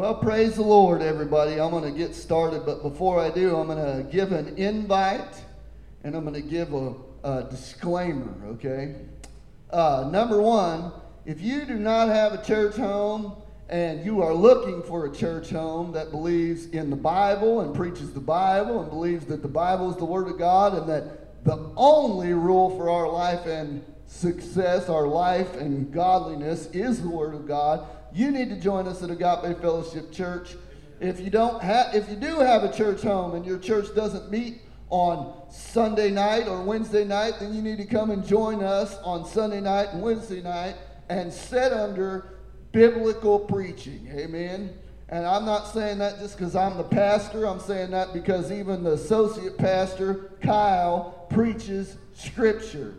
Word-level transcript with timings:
Well, 0.00 0.14
praise 0.14 0.54
the 0.54 0.62
Lord, 0.62 1.02
everybody. 1.02 1.60
I'm 1.60 1.70
going 1.72 1.84
to 1.84 1.90
get 1.90 2.14
started, 2.14 2.64
but 2.64 2.82
before 2.82 3.20
I 3.20 3.28
do, 3.28 3.54
I'm 3.54 3.66
going 3.66 3.76
to 3.76 4.10
give 4.10 4.32
an 4.32 4.56
invite 4.56 5.44
and 6.04 6.14
I'm 6.14 6.24
going 6.24 6.42
to 6.42 6.48
give 6.48 6.72
a, 6.72 6.94
a 7.22 7.42
disclaimer, 7.50 8.34
okay? 8.46 8.94
Uh, 9.68 10.08
number 10.10 10.40
one, 10.40 10.90
if 11.26 11.42
you 11.42 11.66
do 11.66 11.74
not 11.74 12.08
have 12.08 12.32
a 12.32 12.42
church 12.42 12.76
home 12.76 13.42
and 13.68 14.02
you 14.02 14.22
are 14.22 14.32
looking 14.32 14.82
for 14.84 15.04
a 15.04 15.14
church 15.14 15.50
home 15.50 15.92
that 15.92 16.10
believes 16.12 16.64
in 16.68 16.88
the 16.88 16.96
Bible 16.96 17.60
and 17.60 17.74
preaches 17.74 18.14
the 18.14 18.20
Bible 18.20 18.80
and 18.80 18.88
believes 18.88 19.26
that 19.26 19.42
the 19.42 19.48
Bible 19.48 19.90
is 19.90 19.98
the 19.98 20.06
Word 20.06 20.28
of 20.28 20.38
God 20.38 20.78
and 20.78 20.88
that 20.88 21.44
the 21.44 21.70
only 21.76 22.32
rule 22.32 22.74
for 22.78 22.88
our 22.88 23.06
life 23.06 23.44
and 23.44 23.84
success, 24.06 24.88
our 24.88 25.06
life 25.06 25.56
and 25.56 25.92
godliness 25.92 26.70
is 26.72 27.02
the 27.02 27.10
Word 27.10 27.34
of 27.34 27.46
God, 27.46 27.86
you 28.12 28.30
need 28.30 28.48
to 28.50 28.56
join 28.56 28.86
us 28.86 29.02
at 29.02 29.10
Agape 29.10 29.60
Fellowship 29.60 30.12
Church. 30.12 30.56
If 31.00 31.20
you 31.20 31.30
don't 31.30 31.62
have, 31.62 31.94
if 31.94 32.08
you 32.10 32.16
do 32.16 32.40
have 32.40 32.64
a 32.64 32.72
church 32.72 33.02
home 33.02 33.34
and 33.34 33.46
your 33.46 33.58
church 33.58 33.94
doesn't 33.94 34.30
meet 34.30 34.60
on 34.90 35.32
Sunday 35.50 36.10
night 36.10 36.46
or 36.46 36.62
Wednesday 36.62 37.04
night, 37.04 37.34
then 37.40 37.54
you 37.54 37.62
need 37.62 37.78
to 37.78 37.86
come 37.86 38.10
and 38.10 38.26
join 38.26 38.62
us 38.62 38.96
on 38.98 39.24
Sunday 39.24 39.60
night 39.60 39.88
and 39.92 40.02
Wednesday 40.02 40.42
night 40.42 40.74
and 41.08 41.32
sit 41.32 41.72
under 41.72 42.38
biblical 42.72 43.38
preaching. 43.38 44.08
Amen. 44.12 44.76
And 45.08 45.26
I'm 45.26 45.44
not 45.44 45.66
saying 45.66 45.98
that 45.98 46.18
just 46.20 46.36
because 46.36 46.54
I'm 46.54 46.76
the 46.76 46.84
pastor. 46.84 47.46
I'm 47.46 47.60
saying 47.60 47.90
that 47.90 48.12
because 48.12 48.52
even 48.52 48.84
the 48.84 48.92
associate 48.92 49.58
pastor, 49.58 50.30
Kyle, 50.40 51.26
preaches 51.30 51.96
Scripture. 52.14 52.94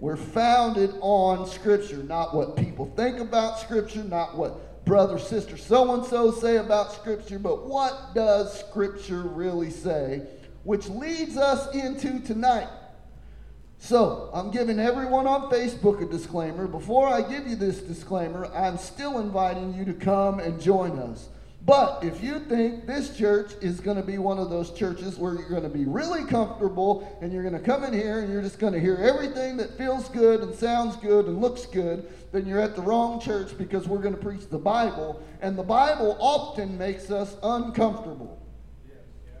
We're 0.00 0.16
founded 0.16 0.94
on 1.00 1.46
Scripture, 1.48 2.02
not 2.02 2.34
what 2.34 2.56
people 2.56 2.92
think 2.96 3.18
about 3.18 3.58
Scripture, 3.58 4.04
not 4.04 4.36
what 4.36 4.84
brother, 4.84 5.18
sister, 5.18 5.56
so 5.56 5.94
and 5.94 6.04
so 6.04 6.30
say 6.30 6.56
about 6.56 6.92
Scripture, 6.92 7.38
but 7.38 7.66
what 7.66 8.14
does 8.14 8.58
Scripture 8.60 9.22
really 9.22 9.70
say? 9.70 10.22
Which 10.62 10.88
leads 10.88 11.36
us 11.36 11.74
into 11.74 12.20
tonight. 12.20 12.68
So, 13.80 14.30
I'm 14.32 14.50
giving 14.50 14.80
everyone 14.80 15.26
on 15.26 15.50
Facebook 15.50 16.02
a 16.02 16.10
disclaimer. 16.10 16.66
Before 16.66 17.06
I 17.06 17.22
give 17.22 17.46
you 17.46 17.54
this 17.54 17.80
disclaimer, 17.80 18.46
I'm 18.46 18.76
still 18.76 19.20
inviting 19.20 19.72
you 19.72 19.84
to 19.84 19.92
come 19.94 20.40
and 20.40 20.60
join 20.60 20.98
us. 20.98 21.28
But 21.64 22.02
if 22.02 22.22
you 22.22 22.38
think 22.38 22.86
this 22.86 23.16
church 23.16 23.52
is 23.60 23.80
going 23.80 23.96
to 23.96 24.02
be 24.02 24.16
one 24.16 24.38
of 24.38 24.48
those 24.48 24.70
churches 24.70 25.18
where 25.18 25.34
you're 25.34 25.50
going 25.50 25.64
to 25.64 25.68
be 25.68 25.84
really 25.84 26.24
comfortable 26.24 27.18
and 27.20 27.32
you're 27.32 27.42
going 27.42 27.54
to 27.54 27.60
come 27.60 27.84
in 27.84 27.92
here 27.92 28.20
and 28.20 28.32
you're 28.32 28.42
just 28.42 28.58
going 28.58 28.72
to 28.72 28.80
hear 28.80 28.96
everything 28.96 29.56
that 29.58 29.76
feels 29.76 30.08
good 30.08 30.40
and 30.40 30.54
sounds 30.54 30.96
good 30.96 31.26
and 31.26 31.40
looks 31.40 31.66
good, 31.66 32.10
then 32.32 32.46
you're 32.46 32.60
at 32.60 32.74
the 32.74 32.80
wrong 32.80 33.20
church 33.20 33.56
because 33.58 33.86
we're 33.86 33.98
going 33.98 34.14
to 34.14 34.20
preach 34.20 34.48
the 34.48 34.58
Bible. 34.58 35.22
And 35.42 35.58
the 35.58 35.62
Bible 35.62 36.16
often 36.20 36.78
makes 36.78 37.10
us 37.10 37.36
uncomfortable. 37.42 38.40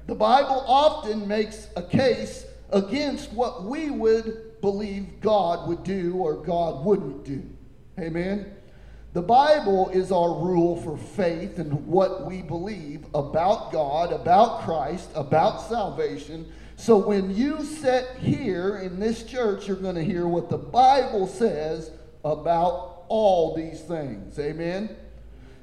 The 0.06 0.14
Bible 0.14 0.64
often 0.66 1.26
makes 1.26 1.68
a 1.76 1.82
case 1.82 2.46
against 2.70 3.32
what 3.32 3.64
we 3.64 3.90
would 3.90 4.60
believe 4.60 5.20
God 5.20 5.68
would 5.68 5.84
do 5.84 6.14
or 6.16 6.34
God 6.34 6.84
wouldn't 6.84 7.24
do. 7.24 7.42
Amen. 7.98 8.57
The 9.14 9.22
Bible 9.22 9.88
is 9.88 10.12
our 10.12 10.34
rule 10.34 10.80
for 10.82 10.98
faith 10.98 11.58
and 11.58 11.86
what 11.86 12.26
we 12.26 12.42
believe 12.42 13.06
about 13.14 13.72
God, 13.72 14.12
about 14.12 14.60
Christ, 14.60 15.08
about 15.14 15.62
salvation. 15.62 16.46
So 16.76 16.98
when 16.98 17.34
you 17.34 17.64
sit 17.64 18.06
here 18.20 18.78
in 18.78 19.00
this 19.00 19.22
church, 19.22 19.66
you're 19.66 19.76
going 19.76 19.94
to 19.94 20.04
hear 20.04 20.28
what 20.28 20.50
the 20.50 20.58
Bible 20.58 21.26
says 21.26 21.90
about 22.22 23.04
all 23.08 23.56
these 23.56 23.80
things. 23.80 24.38
Amen. 24.38 24.94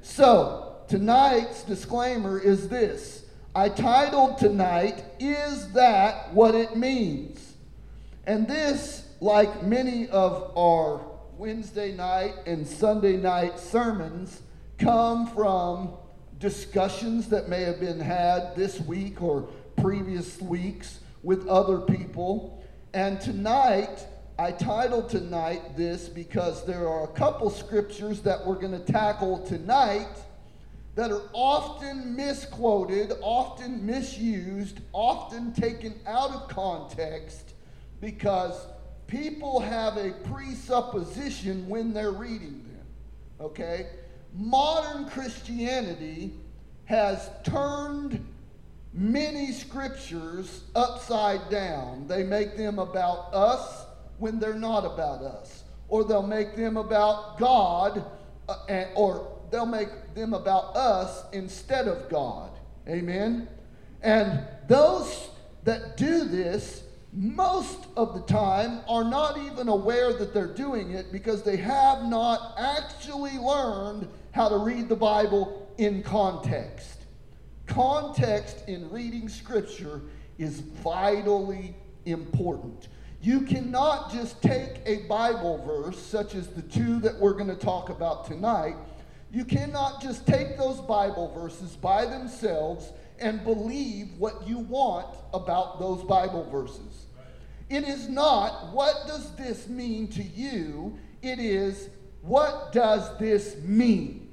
So 0.02 0.76
tonight's 0.88 1.62
disclaimer 1.62 2.40
is 2.40 2.68
this 2.68 3.26
I 3.54 3.68
titled 3.68 4.38
tonight, 4.38 5.04
Is 5.20 5.72
That 5.72 6.34
What 6.34 6.54
It 6.56 6.76
Means? 6.76 7.54
And 8.26 8.48
this, 8.48 9.06
like 9.20 9.62
many 9.62 10.08
of 10.08 10.52
our 10.58 11.15
Wednesday 11.38 11.92
night 11.92 12.34
and 12.46 12.66
Sunday 12.66 13.18
night 13.18 13.58
sermons, 13.58 14.40
come 14.78 15.26
from 15.26 15.90
discussions 16.38 17.28
that 17.28 17.46
may 17.50 17.60
have 17.60 17.78
been 17.78 18.00
had 18.00 18.56
this 18.56 18.80
week 18.80 19.20
or 19.20 19.42
previous 19.76 20.40
weeks 20.40 21.00
with 21.22 21.46
other 21.46 21.78
people. 21.78 22.64
And 22.94 23.20
tonight, 23.20 24.06
I 24.38 24.50
titled 24.50 25.10
tonight 25.10 25.76
this 25.76 26.08
because 26.08 26.64
there 26.64 26.88
are 26.88 27.04
a 27.04 27.12
couple 27.12 27.50
scriptures 27.50 28.22
that 28.22 28.46
we're 28.46 28.54
going 28.54 28.72
to 28.72 28.92
tackle 28.92 29.38
tonight 29.46 30.08
that 30.94 31.10
are 31.10 31.22
often 31.34 32.16
misquoted, 32.16 33.12
often 33.20 33.84
misused, 33.84 34.80
often 34.94 35.52
taken 35.52 36.00
out 36.06 36.30
of 36.30 36.48
context 36.48 37.52
because 38.00 38.68
people 39.06 39.60
have 39.60 39.96
a 39.96 40.10
presupposition 40.24 41.68
when 41.68 41.92
they're 41.92 42.12
reading 42.12 42.64
them. 42.64 42.86
Okay? 43.40 43.86
Modern 44.34 45.08
Christianity 45.08 46.32
has 46.86 47.30
turned 47.44 48.24
many 48.92 49.52
scriptures 49.52 50.64
upside 50.74 51.50
down. 51.50 52.06
They 52.06 52.22
make 52.22 52.56
them 52.56 52.78
about 52.78 53.32
us 53.34 53.86
when 54.18 54.38
they're 54.38 54.54
not 54.54 54.84
about 54.84 55.22
us, 55.22 55.64
or 55.88 56.04
they'll 56.04 56.26
make 56.26 56.56
them 56.56 56.76
about 56.76 57.38
God, 57.38 58.04
uh, 58.48 58.84
or 58.94 59.36
they'll 59.50 59.66
make 59.66 60.14
them 60.14 60.32
about 60.32 60.76
us 60.76 61.24
instead 61.32 61.88
of 61.88 62.08
God. 62.08 62.50
Amen? 62.88 63.48
And 64.02 64.46
those 64.68 65.28
that 65.64 65.96
do 65.96 66.24
this, 66.24 66.82
most 67.16 67.86
of 67.96 68.12
the 68.14 68.20
time, 68.30 68.80
are 68.86 69.02
not 69.02 69.38
even 69.38 69.68
aware 69.68 70.12
that 70.12 70.34
they're 70.34 70.46
doing 70.46 70.90
it 70.90 71.10
because 71.10 71.42
they 71.42 71.56
have 71.56 72.04
not 72.04 72.54
actually 72.58 73.38
learned 73.38 74.06
how 74.32 74.50
to 74.50 74.58
read 74.58 74.88
the 74.88 74.96
Bible 74.96 75.66
in 75.78 76.02
context. 76.02 77.04
Context 77.66 78.62
in 78.68 78.90
reading 78.90 79.30
Scripture 79.30 80.02
is 80.36 80.60
vitally 80.60 81.74
important. 82.04 82.88
You 83.22 83.40
cannot 83.40 84.12
just 84.12 84.42
take 84.42 84.82
a 84.84 85.06
Bible 85.06 85.64
verse, 85.64 85.98
such 85.98 86.34
as 86.34 86.48
the 86.48 86.62
two 86.62 87.00
that 87.00 87.18
we're 87.18 87.32
going 87.32 87.48
to 87.48 87.56
talk 87.56 87.88
about 87.88 88.26
tonight, 88.26 88.76
you 89.32 89.46
cannot 89.46 90.02
just 90.02 90.26
take 90.26 90.58
those 90.58 90.80
Bible 90.80 91.32
verses 91.34 91.76
by 91.76 92.04
themselves 92.04 92.92
and 93.18 93.42
believe 93.42 94.10
what 94.18 94.46
you 94.46 94.58
want 94.58 95.16
about 95.32 95.80
those 95.80 96.04
Bible 96.04 96.48
verses. 96.50 97.05
It 97.68 97.84
is 97.84 98.08
not, 98.08 98.72
what 98.72 99.06
does 99.06 99.34
this 99.36 99.68
mean 99.68 100.08
to 100.08 100.22
you? 100.22 100.98
It 101.22 101.38
is, 101.38 101.88
what 102.22 102.72
does 102.72 103.16
this 103.18 103.56
mean? 103.62 104.32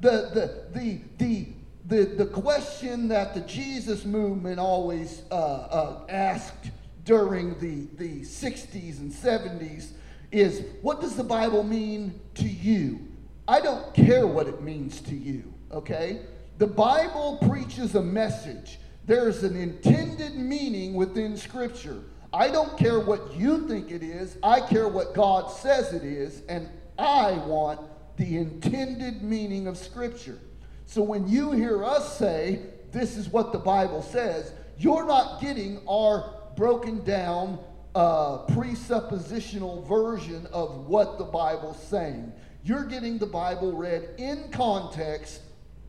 The, 0.00 0.30
the, 0.72 0.78
the, 0.78 1.00
the, 1.18 1.46
the, 1.86 2.04
the 2.16 2.26
question 2.26 3.08
that 3.08 3.34
the 3.34 3.40
Jesus 3.40 4.04
movement 4.04 4.58
always 4.58 5.22
uh, 5.30 5.34
uh, 5.34 6.06
asked 6.08 6.70
during 7.04 7.58
the, 7.58 7.86
the 7.96 8.20
60s 8.20 8.98
and 8.98 9.10
70s 9.10 9.92
is, 10.30 10.64
what 10.82 11.00
does 11.00 11.16
the 11.16 11.24
Bible 11.24 11.62
mean 11.62 12.20
to 12.34 12.46
you? 12.46 13.08
I 13.48 13.60
don't 13.60 13.92
care 13.94 14.26
what 14.26 14.46
it 14.46 14.62
means 14.62 15.00
to 15.02 15.14
you, 15.14 15.52
okay? 15.72 16.20
The 16.58 16.66
Bible 16.66 17.38
preaches 17.48 17.94
a 17.94 18.02
message. 18.02 18.78
There's 19.06 19.42
an 19.42 19.56
intended 19.56 20.36
meaning 20.36 20.94
within 20.94 21.36
Scripture. 21.36 22.02
I 22.32 22.48
don't 22.48 22.78
care 22.78 23.00
what 23.00 23.34
you 23.34 23.66
think 23.66 23.90
it 23.90 24.02
is, 24.02 24.36
I 24.42 24.60
care 24.60 24.88
what 24.88 25.14
God 25.14 25.50
says 25.50 25.92
it 25.92 26.04
is, 26.04 26.42
and 26.48 26.68
I 26.98 27.32
want 27.32 27.80
the 28.16 28.36
intended 28.36 29.22
meaning 29.22 29.66
of 29.66 29.76
Scripture. 29.76 30.38
So 30.86 31.02
when 31.02 31.28
you 31.28 31.52
hear 31.52 31.84
us 31.84 32.18
say, 32.18 32.60
this 32.92 33.16
is 33.16 33.28
what 33.28 33.52
the 33.52 33.58
Bible 33.58 34.02
says, 34.02 34.52
you're 34.78 35.06
not 35.06 35.40
getting 35.40 35.80
our 35.88 36.34
broken 36.56 37.04
down 37.04 37.58
uh, 37.94 38.46
presuppositional 38.46 39.86
version 39.88 40.46
of 40.52 40.86
what 40.86 41.18
the 41.18 41.24
Bible's 41.24 41.82
saying. 41.82 42.32
You're 42.62 42.84
getting 42.84 43.18
the 43.18 43.26
Bible 43.26 43.72
read 43.72 44.10
in 44.18 44.50
context, 44.52 45.40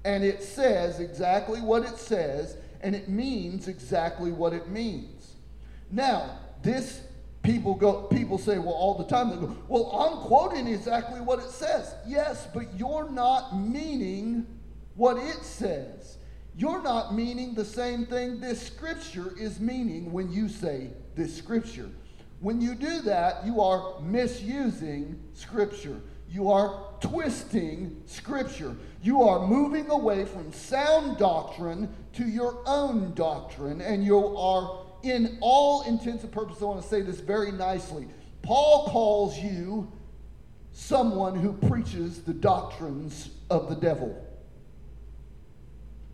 and 0.06 0.24
it 0.24 0.42
says 0.42 1.00
exactly 1.00 1.62
what 1.62 1.84
it 1.84 1.98
says, 1.98 2.58
and 2.82 2.96
it 2.96 3.10
means 3.10 3.68
exactly 3.68 4.32
what 4.32 4.54
it 4.54 4.70
means. 4.70 5.21
Now, 5.92 6.40
this 6.62 7.02
people 7.44 7.74
go 7.74 8.04
people 8.04 8.38
say 8.38 8.60
well 8.60 8.76
all 8.76 8.96
the 8.96 9.04
time 9.06 9.32
they 9.32 9.36
go 9.36 9.58
well 9.68 9.92
i'm 10.00 10.28
quoting 10.28 10.68
exactly 10.68 11.20
what 11.20 11.40
it 11.40 11.50
says. 11.50 11.96
Yes 12.08 12.48
but 12.54 12.66
you're 12.78 13.10
not 13.10 13.58
meaning 13.58 14.46
what 14.96 15.18
it 15.18 15.44
says. 15.44 16.18
You're 16.56 16.84
not 16.84 17.16
meaning 17.16 17.56
the 17.56 17.66
same 17.66 18.06
thing 18.06 18.40
this 18.40 18.62
scripture 18.62 19.34
is 19.40 19.60
meaning 19.60 20.12
when 20.12 20.32
you 20.32 20.50
say 20.50 20.92
this 21.16 21.36
scripture. 21.36 21.90
When 22.42 22.62
you 22.62 22.76
do 22.76 23.02
that 23.02 23.44
you 23.44 23.60
are 23.60 24.00
misusing 24.02 25.20
scripture. 25.34 26.00
You 26.32 26.50
are 26.50 26.86
twisting 27.02 28.02
Scripture. 28.06 28.74
You 29.04 29.24
are 29.24 29.46
moving 29.46 29.90
away 29.90 30.24
from 30.24 30.54
sound 30.54 31.18
doctrine 31.18 31.94
to 32.14 32.24
your 32.24 32.64
own 32.66 33.14
doctrine, 33.16 33.82
and 33.82 34.06
you 34.06 34.18
are, 34.38 34.81
in 35.04 35.38
all 35.42 35.84
intents 35.84 36.24
and 36.24 36.32
purposes, 36.32 36.62
I 36.62 36.66
want 36.66 36.82
to 36.82 36.88
say 36.88 37.02
this 37.02 37.20
very 37.20 37.52
nicely. 37.52 38.08
Paul 38.42 38.88
calls 38.88 39.38
you 39.38 39.92
someone 40.72 41.36
who 41.36 41.54
preaches 41.54 42.22
the 42.22 42.34
doctrines 42.34 43.30
of 43.50 43.70
the 43.70 43.76
devil. 43.76 44.28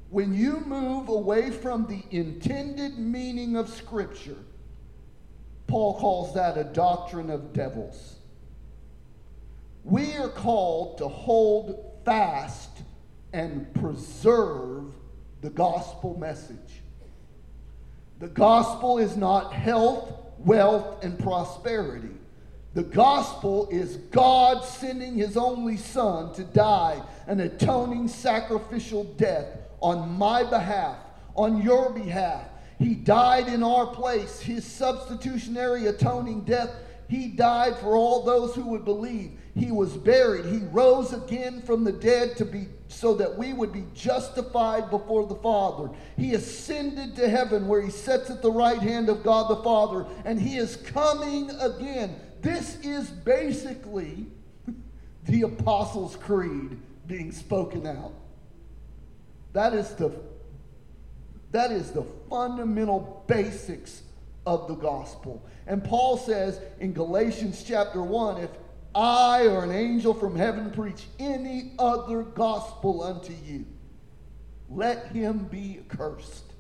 When 0.10 0.34
you 0.34 0.62
move 0.62 1.10
away 1.10 1.52
from 1.52 1.86
the 1.88 2.04
intended 2.16 2.98
meaning 2.98 3.58
of 3.58 3.70
Scripture, 3.70 4.38
Paul 5.68 6.00
calls 6.00 6.34
that 6.34 6.58
a 6.58 6.64
doctrine 6.64 7.30
of 7.30 7.54
devils. 7.54 8.16
We 9.84 10.16
are 10.16 10.30
called 10.30 10.98
to 11.00 11.08
hold 11.08 12.02
fast 12.06 12.70
and 13.34 13.74
preserve 13.74 14.94
the 15.42 15.50
gospel 15.50 16.18
message. 16.18 16.77
The 18.20 18.28
gospel 18.28 18.98
is 18.98 19.16
not 19.16 19.54
health, 19.54 20.12
wealth, 20.40 21.04
and 21.04 21.20
prosperity. 21.20 22.10
The 22.74 22.84
gospel 22.84 23.68
is 23.72 23.98
God 24.12 24.64
sending 24.64 25.16
his 25.16 25.38
only 25.38 25.78
son 25.78 26.34
to 26.34 26.44
die 26.44 27.02
an 27.28 27.40
atoning 27.40 28.08
sacrificial 28.08 29.04
death 29.04 29.48
on 29.82 30.18
my 30.18 30.44
behalf, 30.44 30.98
on 31.36 31.62
your 31.62 31.92
behalf. 31.92 32.46
He 32.80 32.94
died 32.94 33.48
in 33.48 33.64
our 33.64 33.88
place, 33.88 34.40
his 34.40 34.66
substitutionary 34.66 35.88
atoning 35.88 36.42
death. 36.42 36.70
He 37.08 37.28
died 37.28 37.78
for 37.78 37.96
all 37.96 38.24
those 38.24 38.54
who 38.54 38.68
would 38.68 38.84
believe. 38.84 39.32
He 39.56 39.72
was 39.72 39.96
buried. 39.96 40.46
He 40.46 40.60
rose 40.72 41.14
again 41.14 41.62
from 41.62 41.84
the 41.84 41.92
dead 41.92 42.36
to 42.38 42.46
be 42.46 42.68
so 42.90 43.14
that 43.16 43.38
we 43.38 43.54
would 43.54 43.74
be 43.74 43.86
justified 43.94 44.90
before 44.90 45.26
the 45.26 45.36
Father. 45.36 45.90
He 46.18 46.34
ascended 46.34 47.16
to 47.16 47.30
heaven 47.30 47.68
where 47.68 47.82
he 47.82 47.92
sits 47.92 48.30
at 48.30 48.42
the 48.42 48.52
right 48.52 48.80
hand 48.80 49.10
of 49.10 49.24
God 49.24 49.50
the 49.50 49.64
Father, 49.64 50.06
and 50.26 50.40
he 50.40 50.58
is 50.58 50.78
coming 50.78 51.50
again. 51.60 52.16
This 52.42 52.78
is 52.82 53.10
basically 53.10 54.26
the 55.26 55.42
Apostles' 55.44 56.16
Creed 56.16 56.78
being 57.08 57.32
spoken 57.32 57.88
out. 57.88 58.14
That 59.54 59.74
is 59.74 59.90
the 59.96 60.12
that 61.52 61.72
is 61.72 61.92
the 61.92 62.04
fundamental 62.30 63.24
basics 63.26 64.04
of 64.48 64.70
the 64.70 64.76
gospel. 64.76 65.46
And 65.68 65.84
Paul 65.84 66.18
says 66.18 66.62
in 66.80 66.94
Galatians 66.94 67.66
chapter 67.68 68.02
1 68.02 68.42
if 68.42 68.50
I 68.96 69.46
or 69.46 69.66
an 69.66 69.72
angel 69.72 70.14
from 70.14 70.38
heaven 70.38 70.72
preach 70.72 71.06
any 71.20 71.74
other 71.78 72.24
gospel 72.24 73.04
unto 73.04 73.34
you, 73.46 73.66
let 74.70 75.08
him 75.08 75.50
be 75.52 75.82
accursed. 75.82 76.54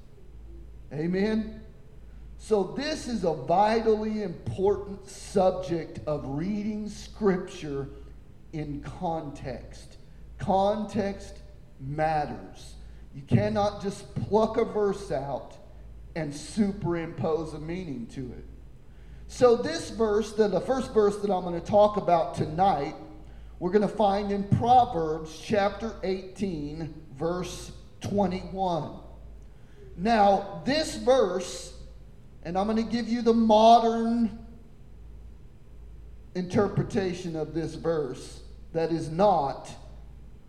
Amen. 0.92 1.62
So, 2.38 2.76
this 2.78 3.08
is 3.08 3.24
a 3.24 3.34
vitally 3.34 4.22
important 4.22 5.10
subject 5.10 6.02
of 6.06 6.24
reading 6.26 6.90
Scripture 6.90 7.88
in 8.52 8.82
context. 8.82 9.98
Context 10.38 11.40
matters. 11.80 12.76
You 13.16 13.22
cannot 13.24 13.82
just 13.82 14.14
pluck 14.14 14.58
a 14.58 14.66
verse 14.66 15.10
out 15.12 15.58
and 16.18 16.34
superimpose 16.34 17.54
a 17.54 17.60
meaning 17.60 18.08
to 18.08 18.22
it. 18.22 18.44
So, 19.28 19.56
this 19.56 19.92
verse, 19.92 20.34
the, 20.34 20.48
the 20.48 20.62
first 20.62 20.92
verse 20.92 21.18
that 21.18 21.32
I'm 21.32 21.44
going 21.44 21.60
to 21.60 21.66
talk 21.66 21.98
about 21.98 22.34
tonight, 22.34 22.96
we're 23.60 23.72
going 23.72 23.88
to 23.88 23.96
find 23.96 24.32
in 24.32 24.44
Proverbs 24.58 25.40
chapter 25.44 25.94
18, 26.04 26.92
verse 27.16 27.72
21. 28.02 29.00
Now, 29.96 30.64
this 30.66 30.96
verse, 30.96 31.74
and 32.44 32.58
I'm 32.58 32.66
going 32.66 32.84
to 32.84 32.92
give 32.92 33.08
you 33.08 33.22
the 33.22 33.34
modern 33.34 34.40
interpretation 36.34 37.36
of 37.36 37.54
this 37.54 37.76
verse 37.76 38.42
that 38.74 38.92
is 38.92 39.10
not 39.12 39.70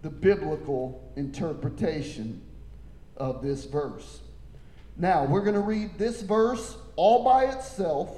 the 0.01 0.11
biblical 0.11 1.13
interpretation 1.17 2.41
of 3.19 3.43
this 3.43 3.67
verse. 3.67 4.21
Now, 4.99 5.25
we're 5.25 5.43
going 5.43 5.55
to 5.55 5.61
read 5.61 5.97
this 5.97 6.23
verse 6.23 6.77
all 6.97 7.25
by 7.25 7.45
itself 7.45 8.11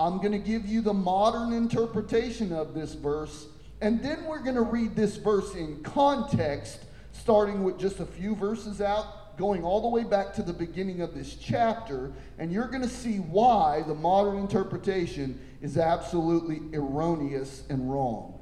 I'm 0.00 0.18
going 0.18 0.32
to 0.32 0.38
give 0.38 0.64
you 0.64 0.80
the 0.80 0.94
modern 0.94 1.52
interpretation 1.52 2.52
of 2.52 2.72
this 2.72 2.94
verse, 2.94 3.48
and 3.80 4.00
then 4.00 4.24
we're 4.26 4.42
going 4.42 4.54
to 4.54 4.62
read 4.62 4.94
this 4.94 5.16
verse 5.16 5.54
in 5.56 5.82
context, 5.82 6.84
starting 7.12 7.64
with 7.64 7.80
just 7.80 7.98
a 7.98 8.06
few 8.06 8.36
verses 8.36 8.80
out, 8.80 9.36
going 9.36 9.64
all 9.64 9.80
the 9.80 9.88
way 9.88 10.04
back 10.04 10.32
to 10.34 10.42
the 10.42 10.52
beginning 10.52 11.00
of 11.00 11.14
this 11.14 11.34
chapter, 11.34 12.12
and 12.38 12.52
you're 12.52 12.68
going 12.68 12.82
to 12.82 12.88
see 12.88 13.16
why 13.16 13.82
the 13.88 13.94
modern 13.94 14.38
interpretation 14.38 15.40
is 15.60 15.76
absolutely 15.76 16.60
erroneous 16.76 17.64
and 17.68 17.90
wrong. 17.90 18.38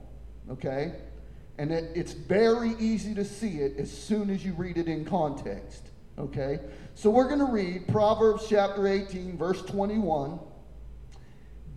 Okay? 0.50 0.92
And 1.56 1.72
it, 1.72 1.90
it's 1.94 2.12
very 2.12 2.74
easy 2.78 3.14
to 3.14 3.24
see 3.24 3.60
it 3.60 3.78
as 3.78 3.90
soon 3.90 4.28
as 4.28 4.44
you 4.44 4.52
read 4.52 4.76
it 4.76 4.88
in 4.88 5.06
context. 5.06 5.88
Okay? 6.18 6.60
So 6.94 7.10
we're 7.10 7.28
going 7.28 7.40
to 7.40 7.52
read 7.52 7.88
Proverbs 7.88 8.46
chapter 8.48 8.86
18, 8.86 9.36
verse 9.36 9.62
21. 9.62 10.38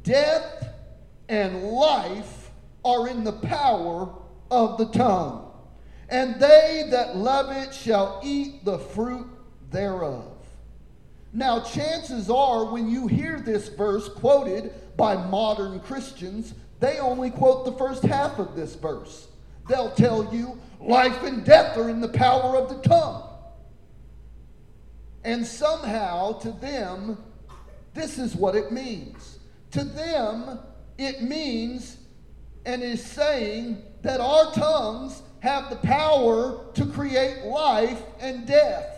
Death 0.04 0.68
and 1.28 1.64
life 1.64 2.50
are 2.86 3.08
in 3.08 3.24
the 3.24 3.34
power 3.34 4.14
of 4.50 4.78
the 4.78 4.86
tongue, 4.86 5.52
and 6.10 6.40
they 6.40 6.88
that 6.90 7.16
love 7.16 7.52
it 7.52 7.74
shall 7.74 8.22
eat 8.24 8.64
the 8.66 8.80
fruit 8.80 9.28
thereof. 9.72 10.26
Now, 11.32 11.60
chances 11.60 12.30
are 12.30 12.66
when 12.66 12.90
you 12.90 13.08
hear 13.08 13.40
this 13.40 13.68
verse 13.68 14.10
quoted 14.10 14.74
by 14.98 15.16
modern 15.16 15.80
Christians, 15.82 16.56
they 16.80 16.98
only 16.98 17.30
quote 17.30 17.66
the 17.66 17.74
first 17.74 18.04
half 18.04 18.40
of 18.40 18.56
this 18.56 18.76
verse. 18.76 19.28
They'll 19.68 19.92
tell 19.92 20.34
you 20.34 20.58
life 20.80 21.24
and 21.24 21.46
death 21.46 21.78
are 21.78 21.90
in 21.90 22.02
the 22.02 22.10
power 22.10 22.58
of 22.58 22.70
the 22.70 22.82
tongue. 22.90 23.29
And 25.24 25.46
somehow, 25.46 26.34
to 26.40 26.52
them, 26.52 27.18
this 27.94 28.18
is 28.18 28.36
what 28.36 28.56
it 28.56 28.72
means. 28.72 29.40
To 29.72 29.84
them, 29.84 30.60
it 30.98 31.22
means 31.22 31.98
and 32.66 32.84
is 32.84 33.04
saying 33.04 33.82
that 34.02 34.20
our 34.20 34.52
tongues 34.54 35.22
have 35.40 35.70
the 35.70 35.76
power 35.78 36.66
to 36.74 36.86
create 36.86 37.44
life 37.46 38.02
and 38.20 38.46
death. 38.46 38.96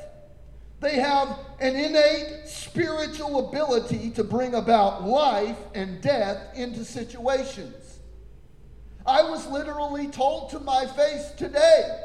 They 0.79 0.95
have 0.95 1.37
an 1.59 1.75
innate 1.75 2.47
spiritual 2.47 3.49
ability 3.49 4.09
to 4.11 4.23
bring 4.23 4.55
about 4.55 5.07
life 5.07 5.57
and 5.75 6.01
death 6.01 6.55
into 6.55 6.83
situations. 6.83 7.99
I 9.05 9.23
was 9.23 9.45
literally 9.47 10.07
told 10.07 10.49
to 10.51 10.59
my 10.59 10.85
face 10.87 11.31
today 11.37 11.99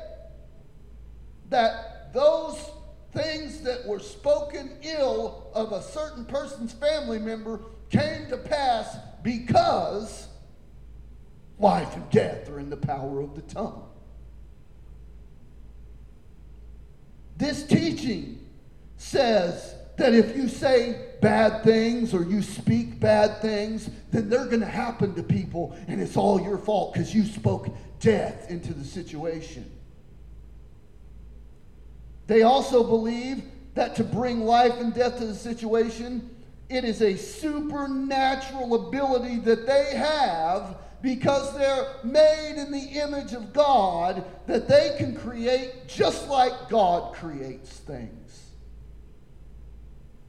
that 1.48 2.12
those 2.12 2.58
things 3.16 3.60
that 3.62 3.86
were 3.86 3.98
spoken 3.98 4.76
ill 4.82 5.50
of 5.54 5.72
a 5.72 5.82
certain 5.82 6.24
person's 6.24 6.72
family 6.72 7.18
member 7.18 7.60
came 7.90 8.28
to 8.28 8.36
pass 8.36 8.96
because 9.22 10.28
life 11.58 11.94
and 11.96 12.08
death 12.10 12.48
are 12.50 12.60
in 12.60 12.68
the 12.68 12.76
power 12.76 13.20
of 13.20 13.34
the 13.34 13.42
tongue. 13.42 13.88
This 17.36 17.66
teaching 17.66 18.46
says 18.98 19.74
that 19.96 20.14
if 20.14 20.36
you 20.36 20.48
say 20.48 21.12
bad 21.22 21.64
things 21.64 22.12
or 22.12 22.22
you 22.22 22.42
speak 22.42 23.00
bad 23.00 23.40
things, 23.40 23.88
then 24.10 24.28
they're 24.28 24.46
going 24.46 24.60
to 24.60 24.66
happen 24.66 25.14
to 25.14 25.22
people 25.22 25.76
and 25.88 26.00
it's 26.00 26.16
all 26.16 26.40
your 26.40 26.58
fault 26.58 26.92
because 26.92 27.14
you 27.14 27.24
spoke 27.24 27.68
death 27.98 28.50
into 28.50 28.74
the 28.74 28.84
situation. 28.84 29.70
They 32.26 32.42
also 32.42 32.82
believe 32.82 33.42
that 33.74 33.96
to 33.96 34.04
bring 34.04 34.40
life 34.40 34.80
and 34.80 34.92
death 34.92 35.18
to 35.18 35.26
the 35.26 35.34
situation, 35.34 36.30
it 36.68 36.84
is 36.84 37.02
a 37.02 37.16
supernatural 37.16 38.88
ability 38.88 39.38
that 39.40 39.66
they 39.66 39.94
have 39.94 40.78
because 41.02 41.56
they're 41.56 41.86
made 42.02 42.54
in 42.56 42.72
the 42.72 43.00
image 43.00 43.32
of 43.32 43.52
God 43.52 44.24
that 44.46 44.66
they 44.66 44.96
can 44.98 45.14
create 45.14 45.86
just 45.86 46.28
like 46.28 46.68
God 46.68 47.14
creates 47.14 47.70
things. 47.70 48.42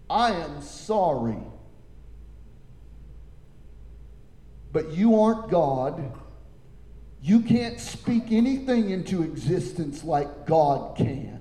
I 0.10 0.32
am 0.32 0.62
sorry. 0.62 1.42
But 4.72 4.92
you 4.92 5.20
aren't 5.20 5.50
God. 5.50 6.12
You 7.22 7.42
can't 7.42 7.80
speak 7.80 8.32
anything 8.32 8.92
into 8.92 9.24
existence 9.24 10.04
like 10.04 10.46
God 10.46 10.96
can. 10.96 11.37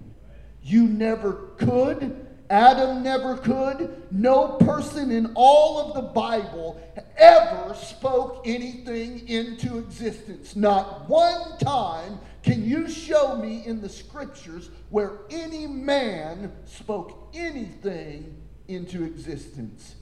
You 0.66 0.88
never 0.88 1.32
could 1.58 2.26
Adam 2.50 3.02
never 3.02 3.36
could. 3.36 4.02
No 4.10 4.56
person 4.58 5.10
in 5.10 5.32
all 5.34 5.80
of 5.80 5.94
the 5.94 6.02
Bible 6.02 6.80
ever 7.16 7.74
spoke 7.74 8.42
anything 8.44 9.28
into 9.28 9.78
existence. 9.78 10.54
Not 10.54 11.08
one 11.08 11.58
time 11.58 12.18
can 12.42 12.64
you 12.64 12.88
show 12.88 13.36
me 13.36 13.66
in 13.66 13.80
the 13.80 13.88
scriptures 13.88 14.70
where 14.90 15.18
any 15.30 15.66
man 15.66 16.52
spoke 16.64 17.30
anything 17.34 18.36
into 18.68 19.04
existence. 19.04 19.96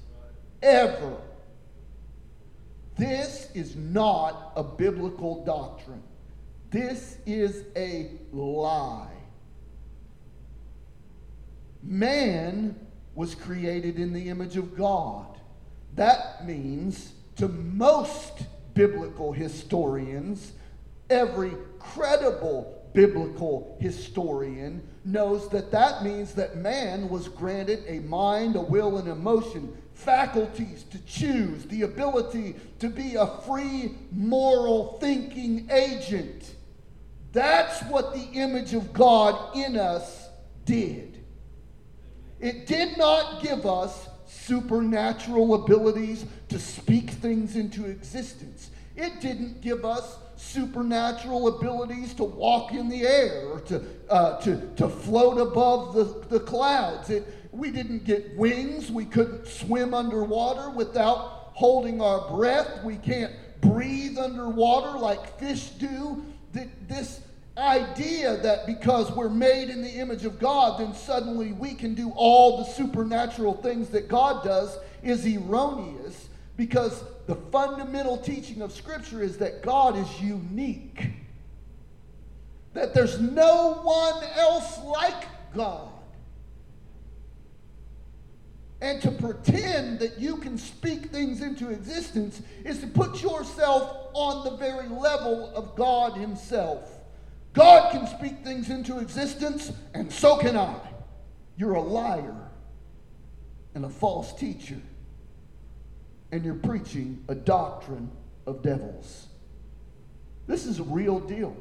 Ever. 0.62 1.16
This 2.96 3.48
is 3.54 3.74
not 3.74 4.52
a 4.54 4.62
biblical 4.62 5.44
doctrine. 5.44 6.02
This 6.70 7.18
is 7.26 7.64
a 7.74 8.10
lie. 8.32 9.13
Man 11.84 12.76
was 13.14 13.34
created 13.34 13.98
in 13.98 14.12
the 14.12 14.28
image 14.28 14.56
of 14.56 14.76
God. 14.76 15.38
That 15.94 16.46
means, 16.46 17.12
to 17.36 17.48
most 17.48 18.44
biblical 18.74 19.32
historians, 19.32 20.52
every 21.10 21.52
credible 21.78 22.82
biblical 22.94 23.76
historian 23.80 24.82
knows 25.04 25.48
that 25.50 25.70
that 25.72 26.02
means 26.02 26.32
that 26.34 26.56
man 26.56 27.08
was 27.08 27.28
granted 27.28 27.84
a 27.86 28.00
mind, 28.00 28.56
a 28.56 28.60
will, 28.60 28.98
and 28.98 29.08
emotion, 29.08 29.76
faculties 29.92 30.84
to 30.84 30.98
choose, 31.04 31.64
the 31.66 31.82
ability 31.82 32.56
to 32.78 32.88
be 32.88 33.16
a 33.16 33.26
free, 33.42 33.94
moral 34.10 34.98
thinking 35.00 35.68
agent. 35.70 36.54
That's 37.32 37.82
what 37.84 38.14
the 38.14 38.24
image 38.32 38.74
of 38.74 38.92
God 38.92 39.56
in 39.56 39.76
us 39.76 40.28
did. 40.64 41.23
It 42.44 42.66
did 42.66 42.98
not 42.98 43.42
give 43.42 43.64
us 43.64 44.06
supernatural 44.26 45.54
abilities 45.64 46.26
to 46.50 46.58
speak 46.58 47.08
things 47.08 47.56
into 47.56 47.86
existence. 47.86 48.68
It 48.96 49.22
didn't 49.22 49.62
give 49.62 49.86
us 49.86 50.18
supernatural 50.36 51.48
abilities 51.48 52.12
to 52.14 52.24
walk 52.24 52.72
in 52.72 52.90
the 52.90 53.06
air 53.06 53.46
or 53.46 53.60
to, 53.60 53.82
uh, 54.10 54.40
to, 54.42 54.60
to 54.76 54.90
float 54.90 55.38
above 55.38 55.94
the, 55.94 56.04
the 56.28 56.40
clouds. 56.40 57.08
It, 57.08 57.26
we 57.50 57.70
didn't 57.70 58.04
get 58.04 58.36
wings. 58.36 58.90
We 58.90 59.06
couldn't 59.06 59.46
swim 59.46 59.94
underwater 59.94 60.68
without 60.68 61.52
holding 61.54 62.02
our 62.02 62.28
breath. 62.28 62.84
We 62.84 62.96
can't 62.96 63.32
breathe 63.62 64.18
underwater 64.18 64.98
like 64.98 65.38
fish 65.38 65.70
do. 65.70 66.22
This 66.52 67.22
idea 67.56 68.36
that 68.38 68.66
because 68.66 69.12
we're 69.12 69.28
made 69.28 69.68
in 69.70 69.82
the 69.82 69.90
image 69.90 70.24
of 70.24 70.38
God, 70.38 70.80
then 70.80 70.94
suddenly 70.94 71.52
we 71.52 71.74
can 71.74 71.94
do 71.94 72.12
all 72.16 72.58
the 72.58 72.64
supernatural 72.64 73.54
things 73.54 73.88
that 73.90 74.08
God 74.08 74.44
does 74.44 74.76
is 75.02 75.26
erroneous 75.26 76.28
because 76.56 77.04
the 77.26 77.34
fundamental 77.34 78.16
teaching 78.16 78.62
of 78.62 78.72
Scripture 78.72 79.22
is 79.22 79.38
that 79.38 79.62
God 79.62 79.96
is 79.96 80.20
unique, 80.20 81.10
that 82.72 82.94
there's 82.94 83.20
no 83.20 83.80
one 83.82 84.22
else 84.36 84.78
like 84.84 85.24
God. 85.54 85.88
And 88.80 89.00
to 89.02 89.10
pretend 89.10 90.00
that 90.00 90.18
you 90.18 90.36
can 90.36 90.58
speak 90.58 91.06
things 91.06 91.40
into 91.40 91.70
existence 91.70 92.42
is 92.64 92.80
to 92.80 92.86
put 92.86 93.22
yourself 93.22 94.08
on 94.12 94.44
the 94.44 94.56
very 94.56 94.88
level 94.88 95.50
of 95.54 95.74
God 95.74 96.18
Himself. 96.18 96.93
God 97.54 97.92
can 97.92 98.06
speak 98.08 98.44
things 98.44 98.68
into 98.68 98.98
existence, 98.98 99.72
and 99.94 100.12
so 100.12 100.36
can 100.36 100.56
I. 100.56 100.76
You're 101.56 101.74
a 101.74 101.80
liar 101.80 102.34
and 103.74 103.84
a 103.84 103.88
false 103.88 104.34
teacher, 104.34 104.80
and 106.32 106.44
you're 106.44 106.54
preaching 106.54 107.24
a 107.28 107.34
doctrine 107.34 108.10
of 108.46 108.62
devils. 108.62 109.28
This 110.48 110.66
is 110.66 110.80
a 110.80 110.82
real 110.82 111.20
deal. 111.20 111.56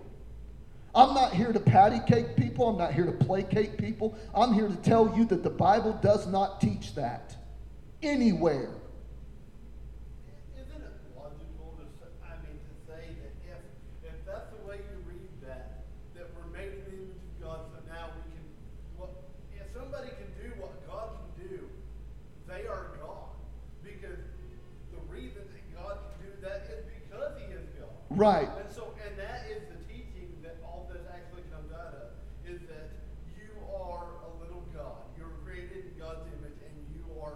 I'm 0.95 1.13
not 1.13 1.33
here 1.33 1.53
to 1.53 1.59
patty 1.59 1.99
cake 2.07 2.35
people. 2.35 2.67
I'm 2.67 2.77
not 2.77 2.93
here 2.93 3.05
to 3.05 3.11
placate 3.11 3.77
people. 3.77 4.17
I'm 4.33 4.53
here 4.53 4.67
to 4.67 4.75
tell 4.77 5.15
you 5.15 5.25
that 5.25 5.43
the 5.43 5.49
Bible 5.49 5.93
does 6.01 6.27
not 6.27 6.59
teach 6.59 6.95
that 6.95 7.35
anywhere. 8.01 8.69
Right. 28.23 28.47
And 28.57 28.73
so, 28.73 28.93
and 29.05 29.19
that 29.19 29.47
is 29.51 29.63
the 29.67 29.83
teaching 29.93 30.29
that 30.43 30.55
all 30.63 30.89
this 30.89 31.01
actually 31.13 31.41
comes 31.51 31.73
out 31.73 31.93
of, 31.93 32.49
is 32.49 32.61
that 32.69 32.91
you 33.35 33.51
are 33.69 34.05
a 34.23 34.41
little 34.41 34.63
God. 34.73 34.95
You're 35.17 35.35
created 35.43 35.91
in 35.91 35.99
God's 35.99 36.25
image, 36.27 36.57
and 36.65 36.95
you 36.95 37.21
are 37.21 37.33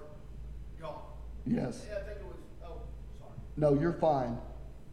God. 0.80 1.02
Yes. 1.46 1.86
Yeah, 1.90 1.98
I 1.98 2.04
think 2.04 2.20
it 2.20 2.26
was. 2.26 2.38
Oh, 2.64 2.80
sorry. 3.20 3.34
No, 3.58 3.74
you're 3.74 4.00
fine. 4.00 4.38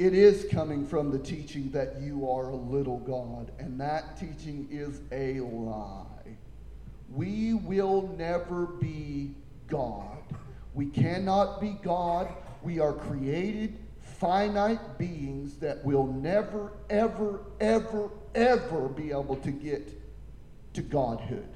It 0.00 0.14
is 0.14 0.48
coming 0.50 0.84
from 0.84 1.12
the 1.12 1.18
teaching 1.20 1.70
that 1.70 2.00
you 2.00 2.28
are 2.28 2.48
a 2.48 2.56
little 2.56 2.98
God, 2.98 3.52
and 3.60 3.80
that 3.80 4.18
teaching 4.18 4.66
is 4.72 5.00
a 5.12 5.38
lie. 5.38 6.06
We 7.08 7.54
will 7.54 8.12
never 8.18 8.66
be 8.66 9.30
God. 9.68 10.18
We 10.74 10.86
cannot 10.86 11.60
be 11.60 11.78
God. 11.84 12.34
We 12.64 12.80
are 12.80 12.92
created 12.92 13.78
finite 14.18 14.98
beings 14.98 15.56
that 15.56 15.84
will 15.84 16.06
never, 16.06 16.72
ever, 16.90 17.40
ever, 17.60 18.10
ever 18.34 18.88
be 18.88 19.10
able 19.10 19.36
to 19.36 19.50
get 19.50 19.92
to 20.74 20.82
Godhood. 20.82 21.48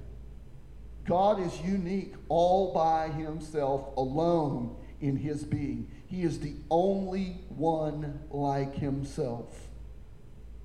God 1.06 1.40
is 1.40 1.60
unique 1.62 2.14
all 2.28 2.72
by 2.74 3.08
himself, 3.08 3.96
alone 3.96 4.76
in 5.00 5.16
his 5.16 5.44
being. 5.44 5.88
He 6.06 6.22
is 6.22 6.40
the 6.40 6.54
only 6.70 7.38
one 7.48 8.20
like 8.30 8.74
himself. 8.74 9.68